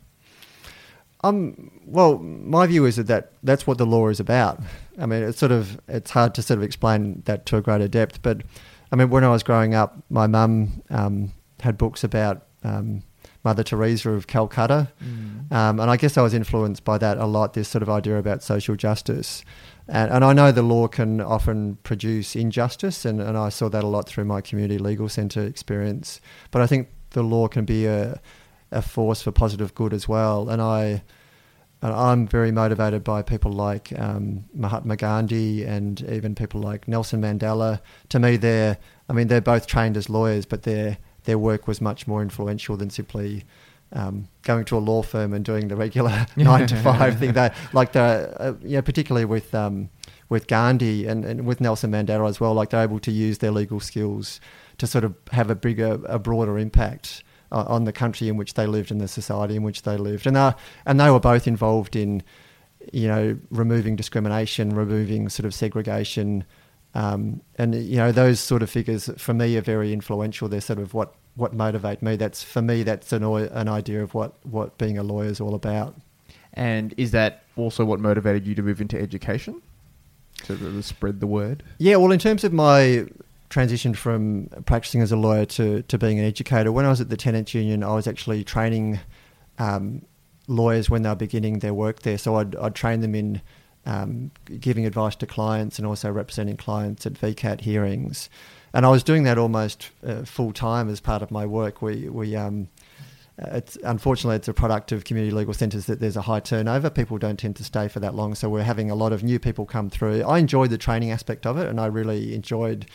[1.23, 4.61] Um, well, my view is that, that that's what the law is about.
[4.99, 7.87] I mean, it's sort of it's hard to sort of explain that to a greater
[7.87, 8.43] depth, but
[8.91, 13.03] I mean, when I was growing up, my mum um, had books about um,
[13.47, 14.91] Mother Teresa of Calcutta.
[15.01, 15.49] Mm.
[15.53, 18.17] Um, and I guess I was influenced by that a lot, this sort of idea
[18.17, 19.45] about social justice.
[19.87, 23.85] And, and I know the law can often produce injustice, and, and I saw that
[23.85, 26.19] a lot through my community legal centre experience.
[26.51, 28.19] But I think the law can be a,
[28.69, 30.49] a force for positive good as well.
[30.49, 31.03] And I,
[31.81, 37.79] I'm very motivated by people like um, Mahatma Gandhi and even people like Nelson Mandela.
[38.09, 41.79] To me, they're, I mean, they're both trained as lawyers, but they're their work was
[41.79, 43.43] much more influential than simply
[43.93, 47.33] um, going to a law firm and doing the regular nine to five thing.
[47.33, 49.89] That like the uh, know, particularly with um,
[50.29, 53.51] with Gandhi and, and with Nelson Mandela as well, like they're able to use their
[53.51, 54.41] legal skills
[54.77, 58.53] to sort of have a bigger, a broader impact uh, on the country in which
[58.55, 60.25] they lived and the society in which they lived.
[60.25, 60.53] And uh,
[60.85, 62.23] and they were both involved in
[62.91, 66.45] you know removing discrimination, removing sort of segregation.
[66.97, 70.49] Um, and you know those sort of figures for me are very influential.
[70.49, 72.15] They're sort of what what motivate me.
[72.15, 72.81] That's for me.
[72.81, 75.95] That's an an idea of what what being a lawyer is all about.
[76.53, 79.61] And is that also what motivated you to move into education?
[80.45, 81.61] To spread the word?
[81.77, 83.05] Yeah, well, in terms of my
[83.49, 87.09] transition from practicing as a lawyer to, to being an educator, when I was at
[87.09, 88.99] the Tenants Union, I was actually training
[89.59, 90.03] um,
[90.47, 92.17] lawyers when they were beginning their work there.
[92.17, 93.41] So I'd, I'd train them in
[93.87, 98.29] um, giving advice to clients and also representing clients at VCAT hearings.
[98.73, 101.81] And I was doing that almost uh, full time as part of my work.
[101.81, 102.67] We, we um,
[103.39, 106.89] it's unfortunately it's a product of community legal centres that there's a high turnover.
[106.89, 109.39] People don't tend to stay for that long, so we're having a lot of new
[109.39, 110.21] people come through.
[110.23, 112.87] I enjoyed the training aspect of it, and I really enjoyed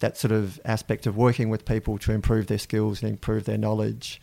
[0.00, 3.58] that sort of aspect of working with people to improve their skills and improve their
[3.58, 4.20] knowledge.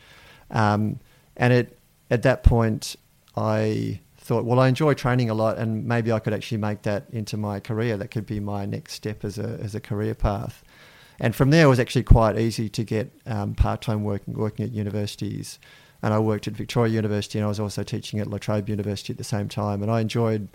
[0.52, 1.00] Um,
[1.38, 1.80] and it
[2.12, 2.98] at that point,
[3.36, 7.06] I thought, well, I enjoy training a lot, and maybe I could actually make that
[7.12, 7.96] into my career.
[7.96, 10.64] That could be my next step as a as a career path.
[11.20, 14.66] And from there, it was actually quite easy to get um, part time work working
[14.66, 15.60] at universities.
[16.04, 19.14] And I worked at Victoria University, and I was also teaching at La Trobe University
[19.14, 19.82] at the same time.
[19.82, 20.48] And I enjoyed,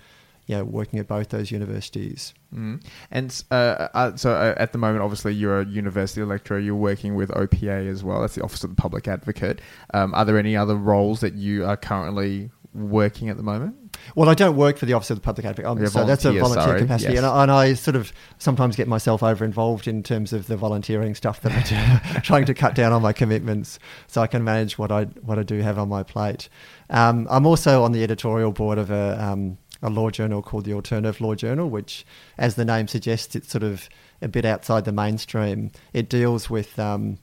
[0.46, 2.32] you know, working at both those universities.
[2.54, 2.84] Mm.
[3.10, 6.60] And uh, uh, so uh, at the moment, obviously, you're a university lecturer.
[6.60, 8.20] You're working with OPA as well.
[8.20, 9.60] That's the Office of the Public Advocate.
[9.94, 13.76] Um, are there any other roles that you are currently working at the moment?
[14.16, 16.32] Well, I don't work for the Office of the Public Advocate, um, so that's a
[16.32, 17.18] volunteer, volunteer sorry, capacity, yes.
[17.18, 20.56] and, I, and I sort of sometimes get myself over involved in terms of the
[20.56, 24.44] volunteering stuff that I do, trying to cut down on my commitments so I can
[24.44, 26.48] manage what I what I do have on my plate.
[26.90, 30.72] Um, I'm also on the editorial board of a um, a law journal called the
[30.72, 32.06] Alternative Law Journal, which,
[32.38, 33.88] as the name suggests, it's sort of
[34.20, 35.72] a bit outside the mainstream.
[35.92, 37.18] It deals with um,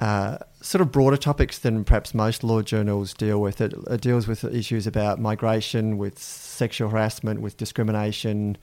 [0.00, 3.60] uh, sort of broader topics than perhaps most law journals deal with.
[3.60, 8.56] It, it deals with issues about migration, with sexual harassment, with discrimination,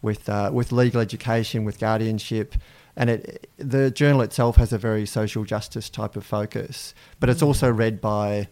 [0.00, 2.54] with uh, with legal education, with guardianship,
[2.96, 6.94] and it the journal itself has a very social justice type of focus.
[7.20, 8.48] But it's also read by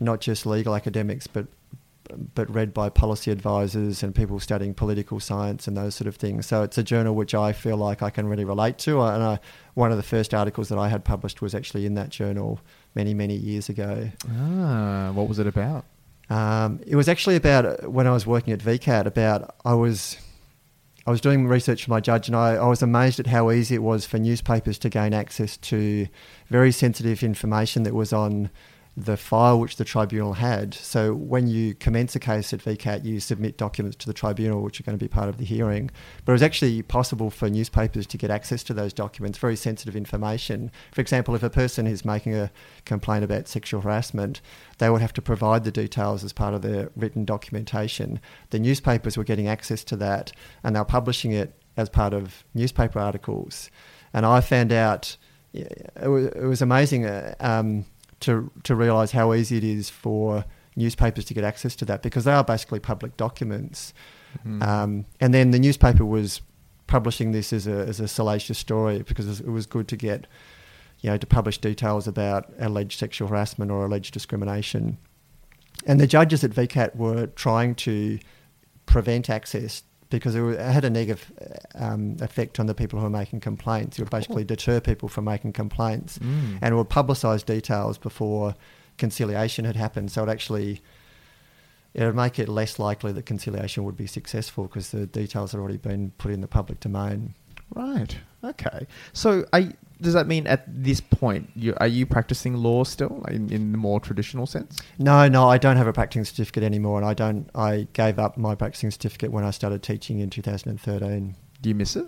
[0.00, 1.46] not just legal academics, but
[2.34, 6.46] but read by policy advisors and people studying political science and those sort of things.
[6.46, 9.00] So it's a journal which I feel like I can really relate to.
[9.02, 9.40] And I,
[9.74, 12.60] one of the first articles that I had published was actually in that journal
[12.94, 14.10] many, many years ago.
[14.30, 15.84] Ah, what was it about?
[16.30, 19.06] Um, it was actually about uh, when I was working at VCAT.
[19.06, 20.18] About I was
[21.06, 23.74] I was doing research for my judge, and I, I was amazed at how easy
[23.74, 26.06] it was for newspapers to gain access to
[26.48, 28.50] very sensitive information that was on
[28.98, 30.74] the file which the tribunal had.
[30.74, 34.80] So when you commence a case at VCAT, you submit documents to the tribunal which
[34.80, 35.88] are going to be part of the hearing.
[36.24, 39.94] But it was actually possible for newspapers to get access to those documents, very sensitive
[39.94, 40.72] information.
[40.90, 42.50] For example, if a person is making a
[42.86, 44.40] complaint about sexual harassment,
[44.78, 48.20] they would have to provide the details as part of their written documentation.
[48.50, 50.32] The newspapers were getting access to that
[50.64, 53.70] and they were publishing it as part of newspaper articles.
[54.12, 55.16] And I found out
[55.54, 57.06] it was, it was amazing.
[57.06, 57.84] Uh, um,
[58.20, 60.44] to to realise how easy it is for
[60.76, 63.92] newspapers to get access to that because they are basically public documents.
[64.46, 64.62] Mhm.
[64.62, 66.40] Um, and then the newspaper was
[66.86, 70.26] publishing this as a as a salacious story because it was good to get,
[71.00, 74.98] you know, to publish details about alleged sexual harassment or alleged discrimination.
[75.86, 78.18] And the judges at VCAT were trying to
[78.86, 81.30] prevent access because it, had a negative
[81.74, 83.98] um, effect on the people who were making complaints.
[83.98, 86.58] It would basically deter people from making complaints Mm.
[86.62, 88.54] and it would publicise details before
[88.96, 90.10] conciliation had happened.
[90.10, 90.80] So it actually
[91.94, 95.58] it would make it less likely that conciliation would be successful because the details had
[95.58, 97.34] already been put in the public domain.
[97.74, 98.16] Right.
[98.44, 98.86] Okay.
[99.12, 103.50] So, y- does that mean at this point, you, are you practicing law still in,
[103.52, 104.78] in the more traditional sense?
[104.98, 107.50] No, no, I don't have a practicing certificate anymore, and I don't.
[107.54, 111.34] I gave up my practicing certificate when I started teaching in 2013.
[111.60, 112.06] Do you miss it?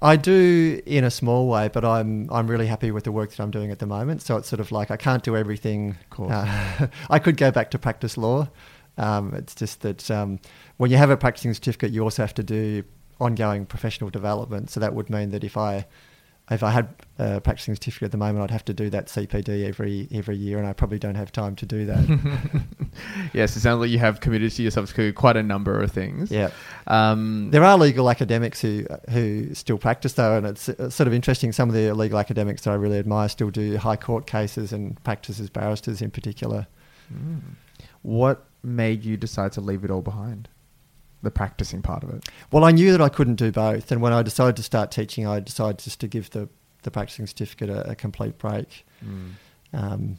[0.00, 3.42] I do in a small way, but I'm I'm really happy with the work that
[3.42, 4.22] I'm doing at the moment.
[4.22, 5.90] So it's sort of like I can't do everything.
[5.90, 6.32] Of course.
[6.32, 8.48] Uh, I could go back to practice law.
[8.98, 10.40] Um, it's just that um,
[10.76, 12.82] when you have a practicing certificate, you also have to do
[13.20, 14.70] ongoing professional development.
[14.70, 15.86] So that would mean that if I
[16.48, 19.66] if I had a practicing certificate at the moment, I'd have to do that CPD
[19.66, 22.60] every every year, and I probably don't have time to do that.
[23.32, 26.30] yes, it sounds like you have committed to yourself to quite a number of things.
[26.30, 26.50] yeah.
[26.86, 31.14] Um, There are legal academics who who still practice though, and it's uh, sort of
[31.14, 31.50] interesting.
[31.50, 35.02] Some of the legal academics that I really admire still do high court cases and
[35.02, 36.68] practice as barristers in particular.
[37.12, 37.40] Mm.
[38.02, 40.48] What made you decide to leave it all behind?
[41.26, 42.28] The practicing part of it.
[42.52, 45.26] Well, I knew that I couldn't do both, and when I decided to start teaching,
[45.26, 46.48] I decided just to give the
[46.84, 48.86] the practicing certificate a, a complete break.
[49.72, 50.18] Um,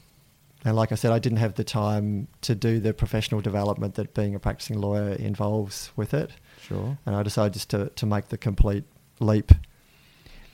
[0.66, 4.14] and like I said, I didn't have the time to do the professional development that
[4.14, 6.98] being a practicing lawyer involves with it, Sure.
[7.06, 8.84] and I decided just to to make the complete
[9.22, 9.54] leap.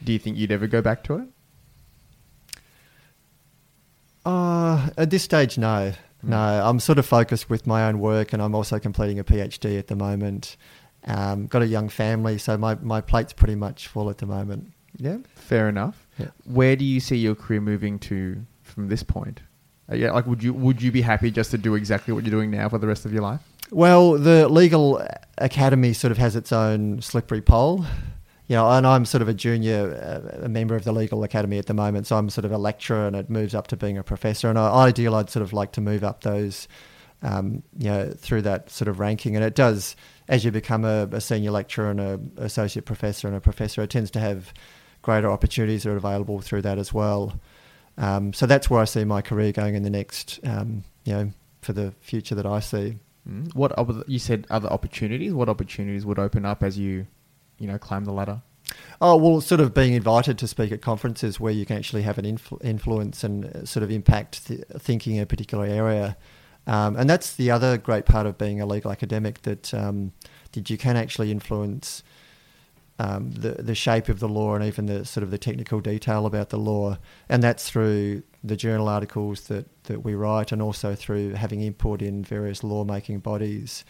[0.03, 1.27] Do you think you'd ever go back to it?
[4.23, 5.93] Uh, at this stage, no.
[6.23, 9.77] No, I'm sort of focused with my own work, and I'm also completing a PhD
[9.77, 10.57] at the moment.
[11.05, 14.71] Um, got a young family, so my, my plate's pretty much full at the moment.
[14.97, 16.07] Yeah, fair enough.
[16.17, 16.27] Yeah.
[16.45, 19.41] Where do you see your career moving to from this point?
[19.91, 22.31] Uh, yeah, like would you would you be happy just to do exactly what you're
[22.31, 23.41] doing now for the rest of your life?
[23.71, 25.05] Well, the legal
[25.39, 27.85] academy sort of has its own slippery pole.
[28.53, 31.57] You know, and I'm sort of a junior, uh, a member of the legal academy
[31.57, 33.97] at the moment, so I'm sort of a lecturer, and it moves up to being
[33.97, 34.47] a professor.
[34.47, 36.67] And I, ideal, I'd sort of like to move up those,
[37.23, 39.35] um, you know, through that sort of ranking.
[39.35, 39.95] And it does,
[40.27, 43.89] as you become a, a senior lecturer and a associate professor and a professor, it
[43.89, 44.53] tends to have
[45.01, 47.33] greater opportunities that are available through that as well.
[47.97, 51.31] Um, so that's where I see my career going in the next, um, you know,
[51.61, 52.99] for the future that I see.
[53.27, 53.55] Mm.
[53.55, 55.33] What other, you said other opportunities?
[55.33, 57.07] What opportunities would open up as you,
[57.57, 58.41] you know, climb the ladder?
[59.01, 62.17] Oh well, sort of being invited to speak at conferences where you can actually have
[62.17, 66.17] an influ- influence and uh, sort of impact th- thinking in a particular area.
[66.65, 70.13] Um, and that's the other great part of being a legal academic that um,
[70.53, 72.03] that you can actually influence
[72.99, 76.25] um, the the shape of the law and even the sort of the technical detail
[76.25, 80.95] about the law, and that's through the journal articles that that we write, and also
[80.95, 83.83] through having input in various lawmaking bodies.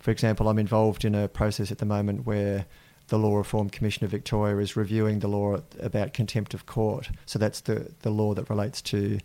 [0.00, 2.66] For example, I'm involved in a process at the moment where
[3.08, 7.10] the Law Reform Commission of Victoria is reviewing the law about contempt of court.
[7.24, 9.18] So that's the, the law that relates to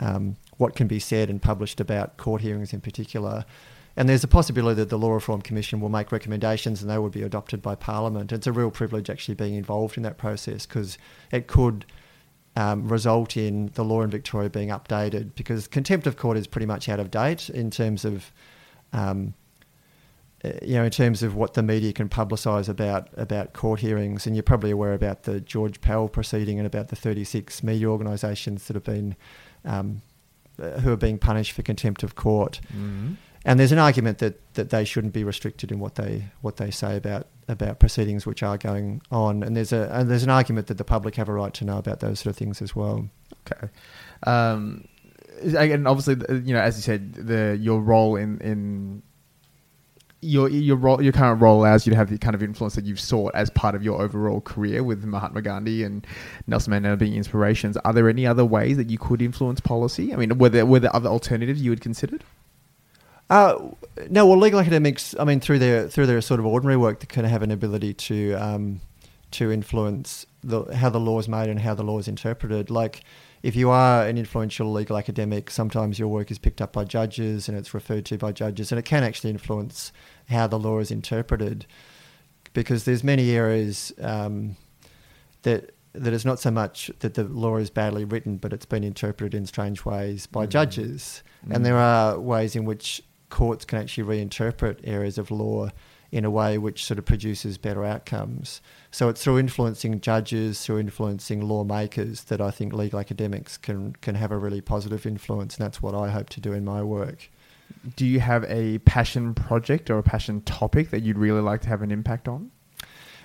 [0.00, 3.44] um, what can be said and published about court hearings in particular.
[3.96, 7.12] And there's a possibility that the Law Reform Commission will make recommendations and they would
[7.12, 8.32] be adopted by Parliament.
[8.32, 10.98] It's a real privilege actually being involved in that process because
[11.30, 11.84] it could
[12.56, 16.66] um, result in the law in Victoria being updated because contempt of court is pretty
[16.66, 18.30] much out of date in terms of.
[18.92, 19.34] Um,
[20.62, 24.36] you know, in terms of what the media can publicise about about court hearings, and
[24.36, 28.74] you're probably aware about the George Pell proceeding and about the 36 media organisations that
[28.74, 29.16] have been
[29.64, 30.02] um,
[30.60, 32.60] uh, who are being punished for contempt of court.
[32.68, 33.14] Mm-hmm.
[33.46, 36.70] And there's an argument that, that they shouldn't be restricted in what they what they
[36.70, 39.42] say about about proceedings which are going on.
[39.42, 41.78] And there's a and there's an argument that the public have a right to know
[41.78, 43.08] about those sort of things as well.
[43.46, 43.68] Okay.
[44.24, 44.88] Um,
[45.42, 49.02] and obviously, you know, as you said, the your role in in
[50.24, 52.84] your your role, your current role allows you to have the kind of influence that
[52.84, 56.06] you've sought as part of your overall career with Mahatma Gandhi and
[56.46, 57.76] Nelson Mandela being inspirations.
[57.78, 60.12] Are there any other ways that you could influence policy?
[60.12, 62.24] I mean, were there were there other alternatives you had considered?
[63.30, 63.70] Uh,
[64.10, 67.06] no, well, legal academics, I mean, through their through their sort of ordinary work, they
[67.06, 68.80] kind of have an ability to um,
[69.34, 72.70] to influence the, how the law is made and how the law is interpreted.
[72.70, 73.02] Like,
[73.42, 77.48] if you are an influential legal academic, sometimes your work is picked up by judges
[77.48, 79.92] and it's referred to by judges, and it can actually influence
[80.30, 81.66] how the law is interpreted,
[82.54, 84.56] because there's many areas um,
[85.42, 88.82] that that it's not so much that the law is badly written, but it's been
[88.82, 90.50] interpreted in strange ways by Mm.
[90.50, 91.54] judges, Mm.
[91.54, 95.70] and there are ways in which courts can actually reinterpret areas of law
[96.14, 98.62] in a way which sort of produces better outcomes.
[98.92, 104.14] So it's through influencing judges, through influencing lawmakers that I think legal academics can can
[104.14, 107.28] have a really positive influence, and that's what I hope to do in my work.
[107.96, 111.68] Do you have a passion project or a passion topic that you'd really like to
[111.68, 112.52] have an impact on?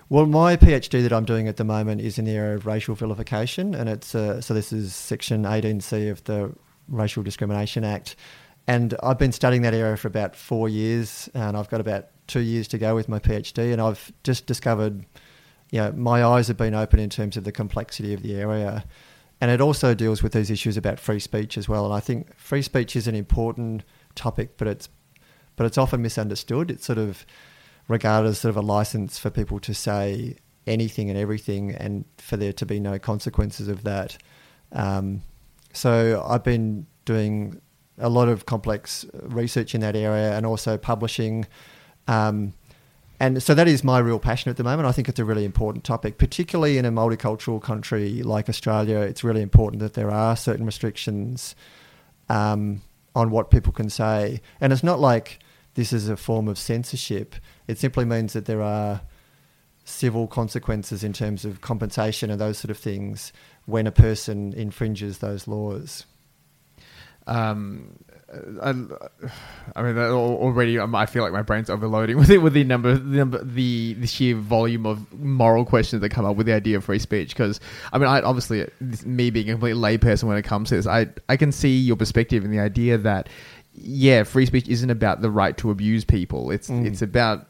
[0.09, 2.95] Well, my PhD that I'm doing at the moment is in the area of racial
[2.95, 6.55] vilification, and it's uh, so this is section 18C of the
[6.87, 8.15] Racial Discrimination Act,
[8.65, 12.39] and I've been studying that area for about four years, and I've got about two
[12.39, 15.05] years to go with my PhD, and I've just discovered,
[15.71, 18.85] you know, my eyes have been open in terms of the complexity of the area,
[19.41, 22.33] and it also deals with these issues about free speech as well, and I think
[22.37, 23.83] free speech is an important
[24.15, 24.87] topic, but it's
[25.55, 26.71] but it's often misunderstood.
[26.71, 27.25] It's sort of
[27.89, 32.37] regarded as sort of a license for people to say anything and everything, and for
[32.37, 34.17] there to be no consequences of that.
[34.71, 35.23] Um,
[35.73, 37.59] so I've been doing
[37.97, 41.45] a lot of complex research in that area, and also publishing.
[42.09, 42.53] Um,
[43.19, 44.87] and so that is my real passion at the moment.
[44.87, 48.99] I think it's a really important topic, particularly in a multicultural country like Australia.
[48.99, 51.55] It's really important that there are certain restrictions
[52.29, 52.81] um,
[53.15, 54.41] on what people can say.
[54.59, 55.39] And it's not like
[55.75, 57.35] this is a form of censorship.
[57.67, 59.01] It simply means that there are
[59.83, 63.33] civil consequences in terms of compensation and those sort of things
[63.65, 66.05] when a person infringes those laws.
[67.27, 67.97] Um,
[68.61, 68.69] I,
[69.75, 72.95] I mean, already um, I feel like my brain's overloading with it with the number,
[72.95, 76.77] the number, the the sheer volume of moral questions that come up with the idea
[76.77, 77.29] of free speech.
[77.29, 77.59] Because
[77.91, 78.69] I mean, I obviously
[79.05, 81.95] me being a complete layperson when it comes to this, I I can see your
[81.95, 83.29] perspective in the idea that
[83.73, 86.51] yeah, free speech isn't about the right to abuse people.
[86.51, 86.85] It's Mm.
[86.85, 87.47] it's about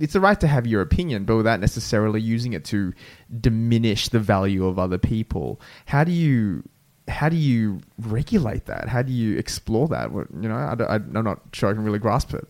[0.00, 2.92] it's the right to have your opinion, but without necessarily using it to
[3.40, 5.60] diminish the value of other people.
[5.86, 6.64] How do you
[7.08, 8.88] how do you regulate that?
[8.88, 10.10] How do you explore that?
[10.12, 12.46] You know, I, I'm not sure I can really grasp it.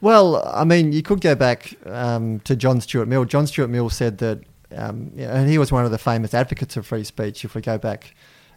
[0.00, 3.24] Well, I mean, you could go back um, to John Stuart Mill.
[3.24, 4.40] John Stuart Mill said that,
[4.74, 7.44] um, and he was one of the famous advocates of free speech.
[7.44, 8.14] If we go back,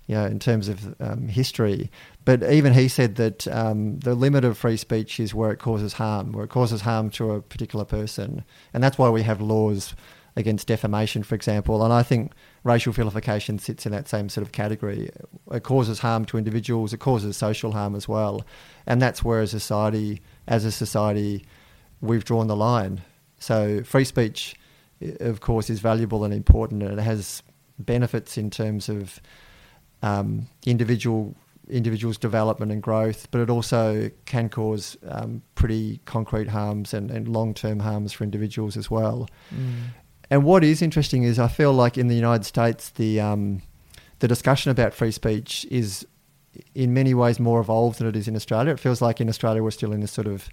[0.08, 1.91] you know, in terms of um, history,
[2.24, 5.93] but even he said that um, the limit of free speech is where it causes
[5.93, 8.43] harm, where it causes harm to a particular person,
[8.74, 9.95] and that's why we have laws
[10.36, 11.84] against defamation, for example.
[11.84, 15.10] And I think racial vilification sits in that same sort of category.
[15.52, 16.93] It causes harm to individuals.
[16.93, 18.45] It causes social harm as well,
[18.86, 21.45] and that's where a society, as a society,
[22.01, 23.01] we've drawn the line.
[23.39, 24.55] So free speech,
[25.20, 27.41] of course, is valuable and important, and it has
[27.80, 29.22] benefits in terms of
[30.01, 31.36] um, individual
[31.70, 37.28] individuals' development and growth, but it also can cause um, pretty concrete harms and, and
[37.28, 39.28] long term harms for individuals as well.
[40.30, 43.61] And what is interesting is I feel like in the United States the um,
[44.19, 46.05] the discussion about free speech is
[46.73, 48.71] in many ways more evolved than it is in Australia.
[48.71, 50.49] It feels like in Australia we're still in this sort of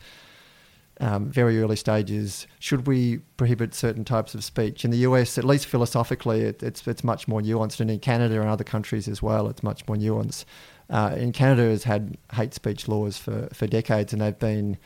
[1.00, 2.46] um, very early stages.
[2.58, 4.84] Should we prohibit certain types of speech?
[4.84, 8.40] In the US, at least philosophically, it, it's it's much more nuanced, and in Canada
[8.40, 10.44] and other countries as well, it's much more nuanced.
[10.90, 14.76] Uh, in Canada, has had hate speech laws for, for decades, and they've been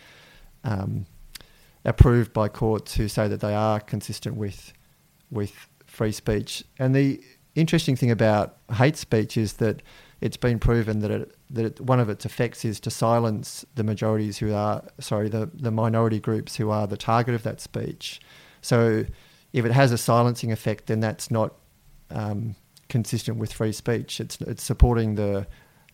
[0.62, 1.06] um,
[1.86, 4.74] approved by courts who say that they are consistent with
[5.30, 5.52] with
[5.86, 6.62] free speech.
[6.78, 7.22] And the
[7.54, 9.82] interesting thing about hate speech is that
[10.20, 13.84] it's been proven that it, that it, one of its effects is to silence the
[13.84, 18.20] majorities who are sorry the the minority groups who are the target of that speech.
[18.60, 19.04] So
[19.52, 21.54] if it has a silencing effect, then that's not
[22.10, 22.56] um,
[22.88, 24.20] consistent with free speech.
[24.20, 25.46] It's it's supporting the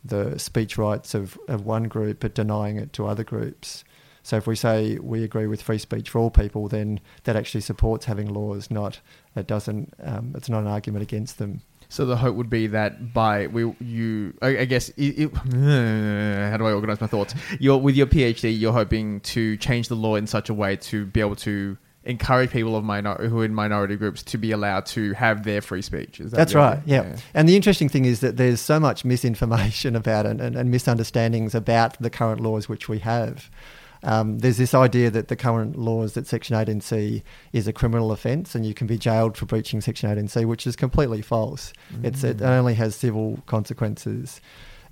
[0.04, 3.84] the speech rights of, of one group but denying it to other groups.
[4.22, 7.62] So if we say we agree with free speech for all people, then that actually
[7.62, 8.70] supports having laws.
[8.70, 9.00] Not
[9.34, 9.94] it doesn't.
[10.02, 11.62] Um, it's not an argument against them.
[11.88, 15.34] So the hope would be that by we you I, I guess it, it,
[16.50, 17.34] how do I organize my thoughts?
[17.60, 21.04] You're with your PhD, you're hoping to change the law in such a way to
[21.04, 24.86] be able to encourage people of minor who are in minority groups to be allowed
[24.86, 26.18] to have their free speech.
[26.18, 26.80] That That's right.
[26.84, 27.02] Yeah.
[27.02, 27.16] yeah.
[27.34, 31.54] And the interesting thing is that there's so much misinformation about it and, and misunderstandings
[31.54, 33.50] about the current laws which we have.
[34.04, 37.22] Um, there's this idea that the current laws that Section 18C
[37.52, 40.74] is a criminal offence and you can be jailed for breaching Section 18C, which is
[40.74, 41.72] completely false.
[41.94, 42.04] Mm.
[42.06, 44.40] It's, it only has civil consequences.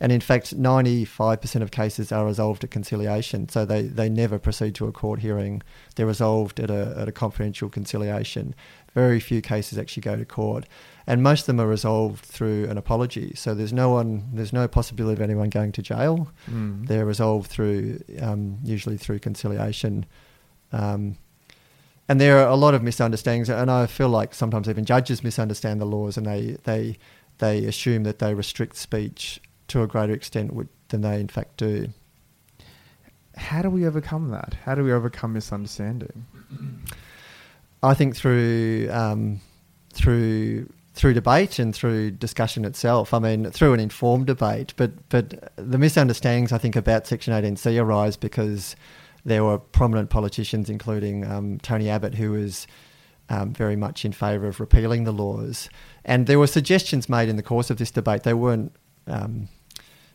[0.02, 3.50] And in fact, 95% of cases are resolved at conciliation.
[3.50, 5.62] So they, they never proceed to a court hearing.
[5.94, 8.54] They're resolved at a, at a confidential conciliation.
[8.94, 10.66] Very few cases actually go to court
[11.10, 13.32] and most of them are resolved through an apology.
[13.34, 16.30] So there's no one, there's no possibility of anyone going to jail.
[16.48, 16.86] Mm.
[16.86, 20.06] They're resolved through um, usually through conciliation.
[20.70, 21.16] Um,
[22.08, 25.80] and there are a lot of misunderstandings, and I feel like sometimes even judges misunderstand
[25.80, 26.96] the laws, and they they
[27.38, 30.52] they assume that they restrict speech to a greater extent
[30.90, 31.88] than they in fact do.
[33.36, 34.54] How do we overcome that?
[34.64, 36.26] How do we overcome misunderstanding?
[37.82, 39.40] I think through um,
[39.92, 40.68] through
[41.00, 43.14] through debate and through discussion itself.
[43.14, 44.74] I mean, through an informed debate.
[44.76, 48.76] But but the misunderstandings I think about Section 18C arise because
[49.24, 52.66] there were prominent politicians, including um, Tony Abbott, who was
[53.30, 55.70] um, very much in favour of repealing the laws.
[56.04, 58.24] And there were suggestions made in the course of this debate.
[58.24, 58.72] They weren't
[59.06, 59.48] um,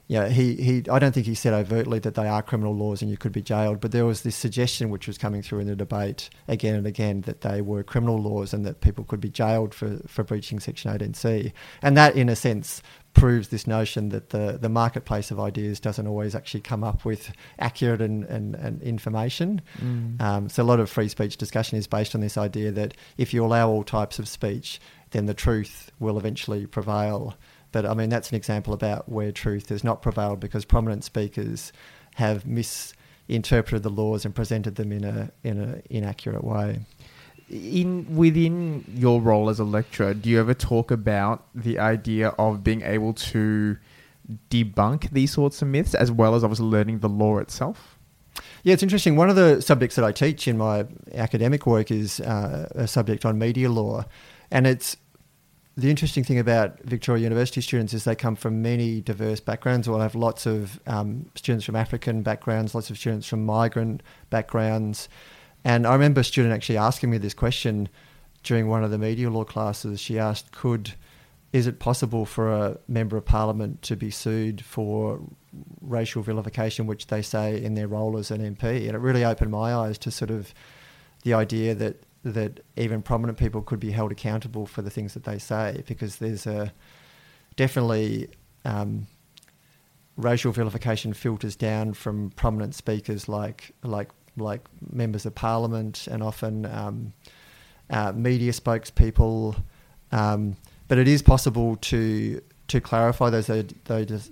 [0.08, 3.10] yeah, he, he I don't think he said overtly that they are criminal laws and
[3.10, 5.76] you could be jailed, but there was this suggestion which was coming through in the
[5.76, 9.74] debate again and again that they were criminal laws and that people could be jailed
[9.74, 11.51] for, for breaching Section 18C.
[11.82, 12.84] And that, in a sense,
[13.16, 17.32] proves this notion that the, the marketplace of ideas doesn't always actually come up with
[17.58, 19.62] accurate and, and, and information.
[19.80, 20.22] Mm.
[20.22, 23.34] Um, so a lot of free speech discussion is based on this idea that if
[23.34, 24.80] you allow all types of speech,
[25.12, 27.36] then the truth will eventually prevail.
[27.72, 31.74] But I mean, that's an example about where truth has not prevailed because prominent speakers
[32.16, 36.80] have misinterpreted the laws and presented them in a in an inaccurate way.
[37.49, 42.63] In within your role as a lecturer, do you ever talk about the idea of
[42.63, 43.78] being able to
[44.49, 47.97] debunk these sorts of myths as well as obviously learning the law itself?
[48.63, 49.16] Yeah, it's interesting.
[49.16, 53.26] One of the subjects that I teach in my academic work is uh, a subject
[53.26, 54.05] on media law,
[54.49, 54.97] and it's
[55.78, 59.89] the interesting thing about Victoria University students is they come from many diverse backgrounds.
[59.89, 65.09] We'll have lots of um, students from African backgrounds, lots of students from migrant backgrounds.
[65.65, 67.89] And I remember a student actually asking me this question
[68.43, 69.99] during one of the media law classes.
[69.99, 70.93] She asked, "Could
[71.51, 75.19] is it possible for a member of parliament to be sued for
[75.82, 79.51] racial vilification, which they say in their role as an MP?" And it really opened
[79.51, 80.53] my eyes to sort of
[81.23, 85.23] the idea that that even prominent people could be held accountable for the things that
[85.23, 86.73] they say because there's a
[87.55, 88.28] definitely
[88.65, 89.05] um,
[90.17, 94.61] racial vilification filters down from prominent speakers like like like
[94.91, 97.13] members of parliament and often um,
[97.89, 99.61] uh, media spokespeople.
[100.11, 100.57] Um,
[100.88, 103.47] but it is possible to to clarify those
[103.86, 104.32] those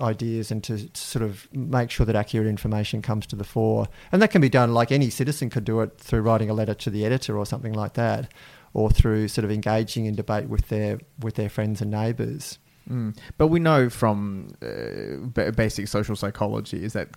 [0.00, 3.86] ideas and to, to, sort of make sure that accurate information comes to the fore.
[4.12, 6.74] And that can be done like any citizen could do it through writing a letter
[6.74, 8.32] to the editor or something like that,
[8.74, 12.58] or through sort of engaging in debate with their with their friends and neighbours.
[12.90, 13.16] Mm.
[13.36, 17.08] But we know from uh, basic social psychology is that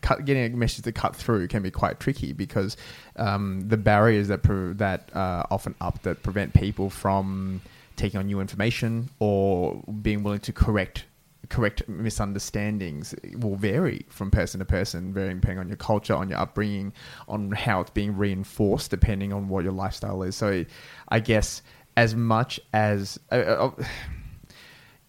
[0.00, 2.76] cut, getting a message to cut through can be quite tricky because
[3.16, 7.60] um, the barriers that pre- that uh, often up that prevent people from
[7.96, 11.04] taking on new information or being willing to correct
[11.48, 16.38] correct misunderstandings will vary from person to person, varying depending on your culture, on your
[16.38, 16.92] upbringing,
[17.28, 20.36] on how it's being reinforced, depending on what your lifestyle is.
[20.36, 20.64] So,
[21.08, 21.62] I guess
[21.96, 23.84] as much as uh, uh,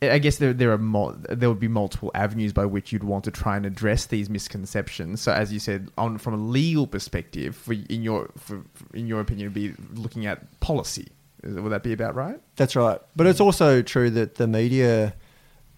[0.01, 3.31] I guess there there are there would be multiple avenues by which you'd want to
[3.31, 5.21] try and address these misconceptions.
[5.21, 8.63] So, as you said, on from a legal perspective, for in your for,
[8.93, 11.07] in your opinion, be looking at policy.
[11.43, 12.39] Would that be about right?
[12.55, 12.99] That's right.
[13.15, 15.13] But it's also true that the media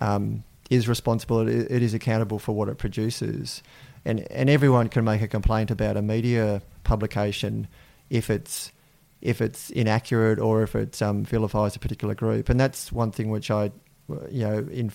[0.02, 1.48] um, is responsible.
[1.48, 3.64] It, it is accountable for what it produces,
[4.04, 7.68] and and everyone can make a complaint about a media publication
[8.10, 8.74] if it's
[9.22, 12.50] if it's inaccurate or if it um, vilifies a particular group.
[12.50, 13.72] And that's one thing which I
[14.32, 14.90] you know,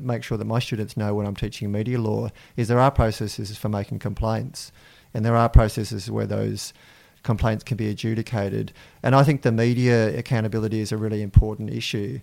[0.00, 3.56] make sure that my students know when I'm teaching media law is there are processes
[3.56, 4.72] for making complaints,
[5.14, 6.72] and there are processes where those
[7.22, 8.72] complaints can be adjudicated.
[9.02, 12.20] And I think the media accountability is a really important issue,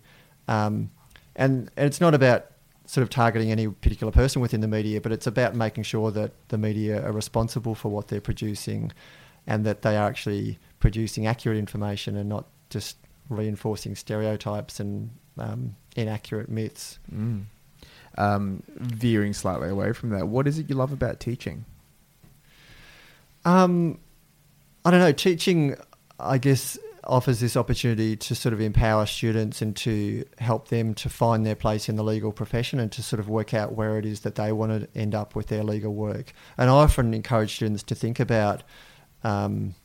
[0.47, 0.91] um,
[1.36, 2.45] and, and it's not about
[2.86, 6.31] sort of targeting any particular person within the media, but it's about making sure that
[6.49, 8.91] the media are responsible for what they're producing,
[9.47, 12.97] and that they are actually producing accurate information and not just
[13.29, 16.99] reinforcing stereotypes and um, inaccurate myths.
[17.13, 17.45] Mm.
[18.17, 21.65] Um, veering slightly away from that, what is it you love about teaching?
[23.43, 23.99] Um,
[24.86, 25.11] I don't know.
[25.11, 25.75] Teaching,
[26.19, 26.77] I guess,
[27.08, 31.56] offers this opportunity to sort of empower students and to help them to find their
[31.56, 34.36] place in the legal profession and to sort of work out where it is that
[34.36, 36.34] they want to end up with their legal work.
[36.58, 38.64] And I often encourage students to think about
[39.24, 39.76] um,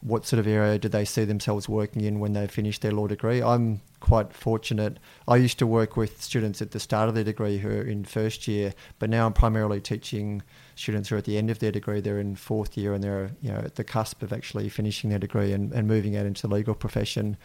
[0.00, 3.06] what sort of area do they see themselves working in when they finish their law
[3.06, 3.42] degree.
[3.42, 4.98] I'm quite fortunate.
[5.28, 8.04] I used to work with students at the start of their degree who are in
[8.04, 10.42] first year, but now I'm primarily teaching
[10.80, 12.00] students who are at the end of their degree.
[12.00, 15.18] They're in fourth year and they're you know at the cusp of actually finishing their
[15.18, 17.36] degree and, and moving out into the legal profession.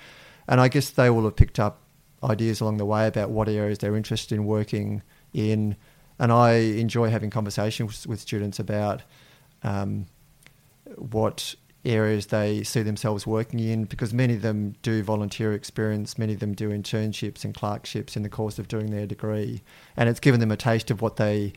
[0.47, 1.81] And I guess they will have picked up
[2.23, 5.01] ideas along the way about what areas they're interested in working
[5.33, 5.75] in.
[6.17, 9.01] And I enjoy having conversations with students about
[9.63, 10.05] um,
[10.95, 16.33] what areas they see themselves working in because many of them do volunteer experience, many
[16.33, 19.61] of them do internships and clerkships in the course of doing their degree.
[19.95, 21.53] And it's given them a taste of what they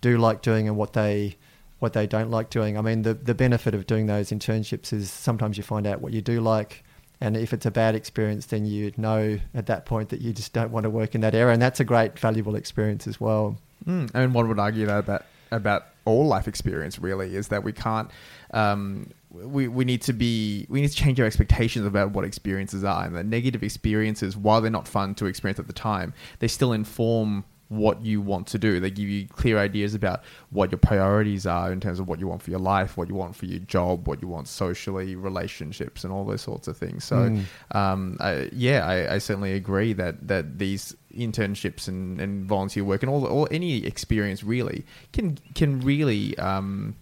[0.00, 1.36] do like doing and what they
[1.78, 2.78] what they don't like doing.
[2.78, 6.12] I mean the the benefit of doing those internships is sometimes you find out what
[6.12, 6.84] you do like
[7.20, 10.52] and if it's a bad experience then you know at that point that you just
[10.52, 13.56] don't want to work in that area and that's a great valuable experience as well.
[13.86, 17.72] Mm, and one would argue that about about all life experience really is that we
[17.72, 18.10] can't
[18.52, 22.84] um, we, we need to be we need to change our expectations about what experiences
[22.84, 26.48] are and the negative experiences while they're not fun to experience at the time they
[26.48, 28.78] still inform what you want to do.
[28.78, 32.28] They give you clear ideas about what your priorities are in terms of what you
[32.28, 36.04] want for your life what you want for your job what you want socially relationships
[36.04, 37.04] and all those sorts of things.
[37.04, 37.44] So mm.
[37.74, 43.02] um, I, yeah I, I, certainly agree that that these internships and, and volunteer work
[43.02, 46.94] and all, all any experience really can can really um,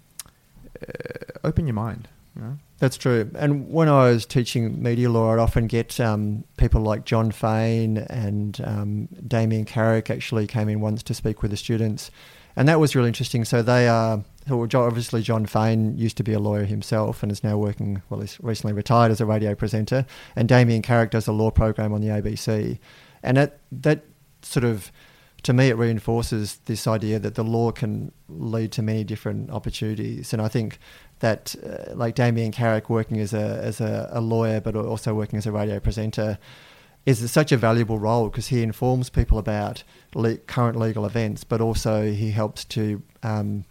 [0.80, 0.92] uh,
[1.44, 2.08] open your mind
[2.78, 3.30] that's true.
[3.36, 7.98] And when I was teaching media law, I'd often get um, people like Jon Faine
[8.10, 12.10] and um, Damien Carrick actually came in once to speak with the students.
[12.56, 13.44] And that was really interesting.
[13.44, 17.56] So they are, obviously, Jon Faine used to be a lawyer himself and is now
[17.56, 20.06] working, well, he's recently retired as a radio presenter.
[20.36, 22.78] And Damien Carrick does a law program on the ABC.
[23.22, 24.04] And that, that
[24.42, 24.92] sort of
[25.44, 30.32] to me, it reinforces this idea that the law can lead to many different opportunities.
[30.32, 30.78] And I think
[31.20, 35.38] that, uh, like Damien Carrick working as a as a, a, lawyer, but also working
[35.38, 36.38] as a radio presenter,
[37.06, 39.84] is such a valuable role because he informs people about
[40.14, 43.64] le- current legal events, but also he helps to um,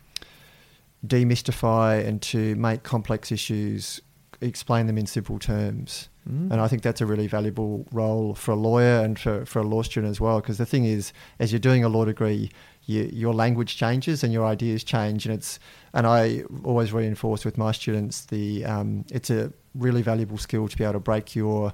[1.06, 4.02] demystify and to make complex issues
[4.42, 6.10] explain them in simple terms.
[6.30, 6.52] Mm.
[6.52, 9.64] And I think that's a really valuable role for a lawyer and for, for a
[9.64, 10.42] law student as well.
[10.42, 12.52] Because the thing is, as you're doing a law degree,
[12.86, 15.26] you, your language changes and your ideas change.
[15.26, 15.60] And it's
[15.94, 20.78] and I always reinforce with my students the um, it's a really valuable skill to
[20.78, 21.74] be able to break your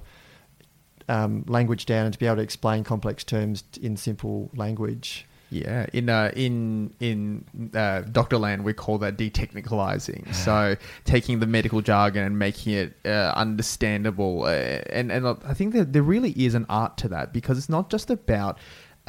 [1.08, 5.26] um, language down and to be able to explain complex terms in simple language.
[5.52, 7.44] Yeah, in uh, in in
[7.74, 10.32] uh, Doctor Land, we call that detechnicalizing.
[10.46, 15.72] so taking the medical jargon and making it uh, understandable, uh, and and I think
[15.74, 18.58] that there really is an art to that because it's not just about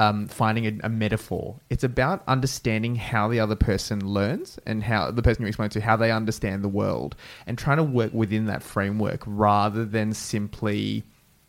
[0.02, 1.60] um, finding a, a, metaphor.
[1.70, 5.82] It's about understanding how the other person learns and how the person you explain to
[5.82, 11.04] how they understand the world, and trying to work within that framework rather than simply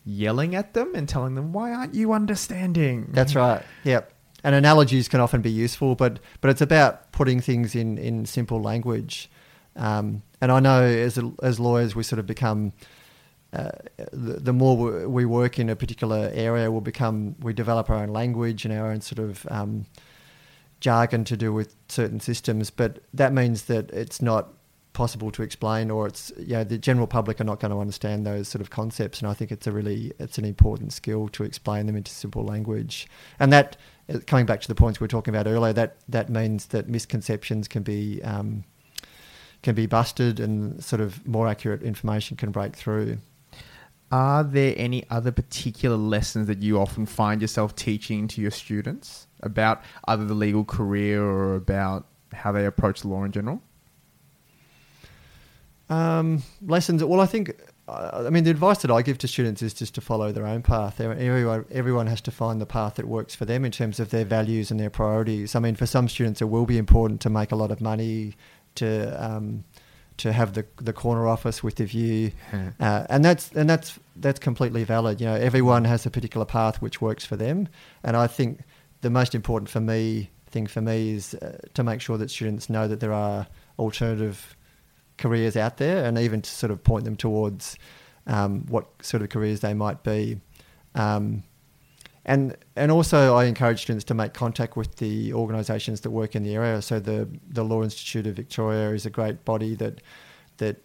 [0.05, 3.09] yelling at them and telling them why aren't you understanding.
[3.13, 3.63] That's right.
[3.85, 4.13] Yep
[4.45, 8.61] and analogies can often be useful, but but it's about putting things in in simple
[8.61, 9.31] language.
[9.77, 12.73] Um, and I know as as lawyers, we sort of become.
[13.53, 13.71] Uh,
[14.13, 18.65] the, more we work in a particular area, we'll become we develop our own language
[18.65, 19.85] and our own sort of um,
[20.81, 22.71] jargon to do with certain systems.
[22.71, 24.55] But that means that it's not
[24.93, 28.27] possible to explain, or it's you know the general public are not going to understand
[28.27, 29.21] those sort of concepts.
[29.21, 32.45] And I think it's a really it's an important skill to explain them into simple
[32.45, 33.07] language.
[33.39, 33.77] And that
[34.09, 36.89] uh, coming back to the points we were talking about earlier, that that means that
[36.89, 38.65] misconceptions can be um,
[39.63, 43.19] can be busted, and sort of more accurate information can break through.
[44.13, 49.27] Are there any other particular lessons that you often find yourself teaching to your students
[49.41, 53.63] about either the legal career or about how they approach law in general?
[55.89, 57.03] Um, lessons.
[57.03, 57.59] Well, I think.
[57.89, 60.63] I mean, the advice that I give to students is just to follow their own
[60.63, 61.01] path.
[61.01, 64.25] Everyone, everyone has to find the path that works for them in terms of their
[64.25, 65.55] values and their priorities.
[65.57, 68.35] I mean, for some students, it will be important to make a lot of money,
[68.77, 69.65] to um,
[70.23, 72.31] to have the the corner office with the view,
[72.81, 75.21] uh, and that's and that's that's completely valid.
[75.21, 77.69] You know, everyone has a particular path which works for them,
[78.05, 78.61] and I think
[79.01, 82.71] the most important for me thing for me is uh, to make sure that students
[82.71, 83.49] know that there are
[83.81, 84.57] alternative
[85.19, 87.77] careers out there, and even to sort of point them towards
[88.29, 90.41] um, what sort of careers they might be.
[90.95, 91.43] Um,
[92.25, 96.43] and and also, I encourage students to make contact with the organisations that work in
[96.43, 96.81] the area.
[96.83, 100.01] So the the Law Institute of Victoria is a great body that
[100.59, 100.77] that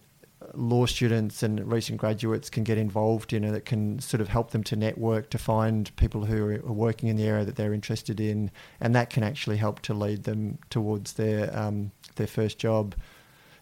[0.54, 4.52] law students and recent graduates can get involved in, and it can sort of help
[4.52, 8.20] them to network to find people who are working in the area that they're interested
[8.20, 12.96] in, and that can actually help to lead them towards their um, their first job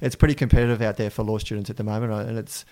[0.01, 2.65] it's pretty competitive out there for law students at the moment, uh, and it's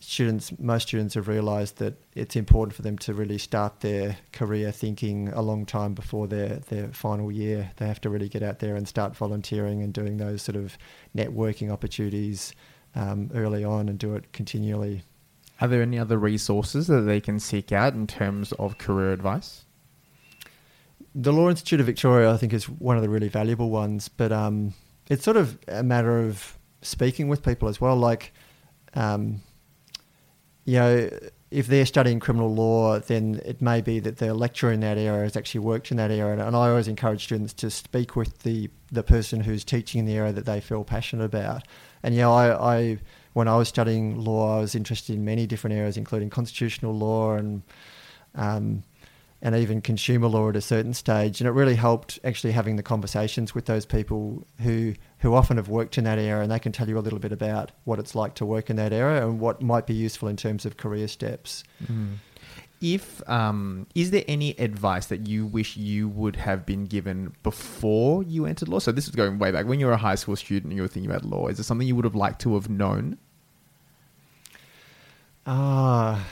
[0.00, 0.52] students.
[0.58, 5.28] Most students have realised that it's important for them to really start their career thinking
[5.28, 7.70] a long time before their their final year.
[7.76, 10.78] They have to really get out there and start volunteering and doing those sort of
[11.16, 12.54] networking opportunities
[12.94, 15.02] um, early on, and do it continually.
[15.60, 19.64] Are there any other resources that they can seek out in terms of career advice?
[21.14, 24.30] The Law Institute of Victoria, I think, is one of the really valuable ones, but
[24.30, 24.74] um,
[25.08, 27.96] it's sort of a matter of speaking with people as well.
[27.96, 28.32] Like,
[28.94, 29.42] um,
[30.68, 31.08] you know,
[31.50, 35.22] if they're studying criminal law, then it may be that the lecturer in that area
[35.22, 36.30] has actually worked in that area.
[36.34, 40.04] And, and I always encourage students to speak with the, the person who's teaching in
[40.04, 41.66] the area that they feel passionate about.
[42.02, 42.98] And, know, I, I
[43.32, 47.36] when I was studying law, I was interested in many different areas, including constitutional law
[47.36, 47.62] and
[48.34, 48.84] um,
[49.40, 51.40] and even consumer law at a certain stage.
[51.40, 55.68] And it really helped actually having the conversations with those people who who often have
[55.68, 58.14] worked in that area and they can tell you a little bit about what it's
[58.14, 61.08] like to work in that area and what might be useful in terms of career
[61.08, 61.64] steps.
[61.86, 62.16] Mm.
[62.80, 68.22] If um, is there any advice that you wish you would have been given before
[68.22, 68.78] you entered law?
[68.78, 70.82] So this is going way back when you were a high school student and you
[70.82, 71.48] were thinking about law.
[71.48, 73.18] Is there something you would have liked to have known?
[75.44, 76.24] Ah,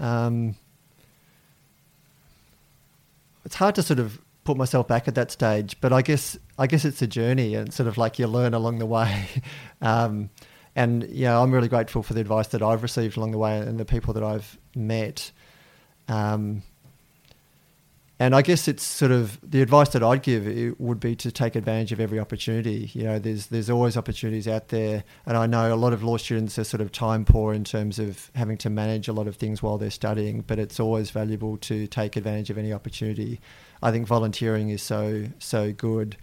[0.00, 0.56] um,
[3.44, 4.20] it's hard to sort of
[4.50, 7.72] put myself back at that stage, but I guess I guess it's a journey and
[7.72, 9.28] sort of like you learn along the way.
[9.80, 10.28] um,
[10.74, 13.78] and yeah, I'm really grateful for the advice that I've received along the way and
[13.78, 15.30] the people that I've met.
[16.08, 16.64] Um,
[18.20, 21.56] and I guess it's sort of the advice that I'd give would be to take
[21.56, 22.90] advantage of every opportunity.
[22.92, 26.18] You know, there's there's always opportunities out there, and I know a lot of law
[26.18, 29.36] students are sort of time poor in terms of having to manage a lot of
[29.36, 30.42] things while they're studying.
[30.42, 33.40] But it's always valuable to take advantage of any opportunity.
[33.82, 36.18] I think volunteering is so so good.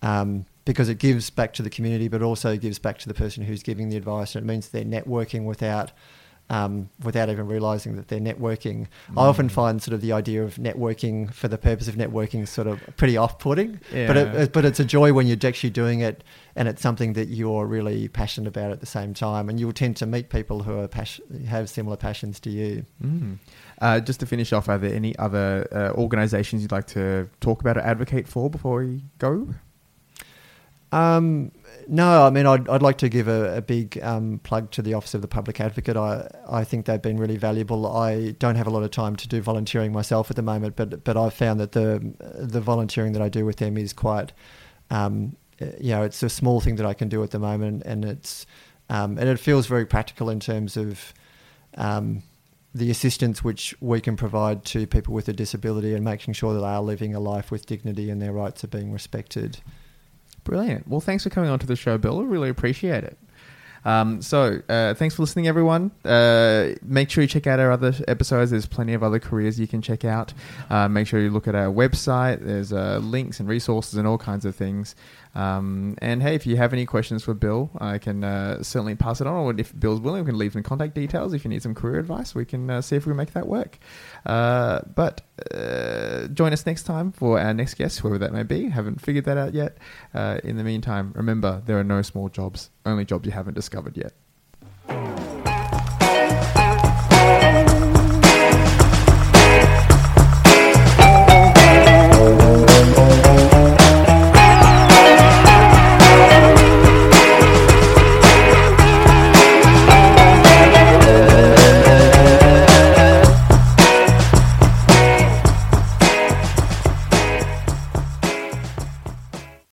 [0.00, 3.44] Um, because it gives back to the community, but also gives back to the person
[3.44, 4.34] who's giving the advice.
[4.34, 5.92] And it means they're networking without
[6.48, 8.86] um, without even realizing that they're networking.
[9.10, 9.18] Mm.
[9.18, 12.66] I often find sort of the idea of networking for the purpose of networking sort
[12.66, 14.06] of pretty off-putting, yeah.
[14.06, 16.22] but it, but it's a joy when you're actually doing it
[16.54, 19.96] and it's something that you're really passionate about at the same time, and you'll tend
[19.96, 22.86] to meet people who are passion, have similar passions to you.
[23.04, 23.36] Mm.
[23.80, 27.60] Uh, just to finish off, are there any other uh, organisations you'd like to talk
[27.60, 29.48] about or advocate for before we go?
[30.96, 31.52] Um,
[31.88, 34.94] no, I mean, I'd, I'd like to give a, a big um, plug to the
[34.94, 35.94] Office of the Public Advocate.
[35.94, 37.86] I, I think they've been really valuable.
[37.86, 41.04] I don't have a lot of time to do volunteering myself at the moment, but
[41.04, 44.32] but I've found that the the volunteering that I do with them is quite,
[44.90, 45.36] um,
[45.78, 48.46] you know, it's a small thing that I can do at the moment, and it's
[48.88, 51.12] um, and it feels very practical in terms of
[51.76, 52.22] um,
[52.74, 56.60] the assistance which we can provide to people with a disability and making sure that
[56.60, 59.58] they are living a life with dignity and their rights are being respected.
[60.46, 60.86] Brilliant.
[60.86, 62.20] Well, thanks for coming on to the show, Bill.
[62.20, 63.18] I really appreciate it.
[63.84, 65.90] Um, so, uh, thanks for listening, everyone.
[66.04, 68.52] Uh, make sure you check out our other episodes.
[68.52, 70.32] There's plenty of other careers you can check out.
[70.70, 72.44] Uh, make sure you look at our website.
[72.44, 74.94] There's uh, links and resources and all kinds of things.
[75.36, 79.20] Um, and hey, if you have any questions for Bill, I can uh, certainly pass
[79.20, 79.34] it on.
[79.34, 81.34] Or if Bill's willing, we can leave some contact details.
[81.34, 83.46] If you need some career advice, we can uh, see if we can make that
[83.46, 83.78] work.
[84.24, 85.20] Uh, but
[85.54, 88.70] uh, join us next time for our next guest, whoever that may be.
[88.70, 89.76] Haven't figured that out yet.
[90.14, 93.96] Uh, in the meantime, remember there are no small jobs, only jobs you haven't discovered
[93.98, 94.14] yet.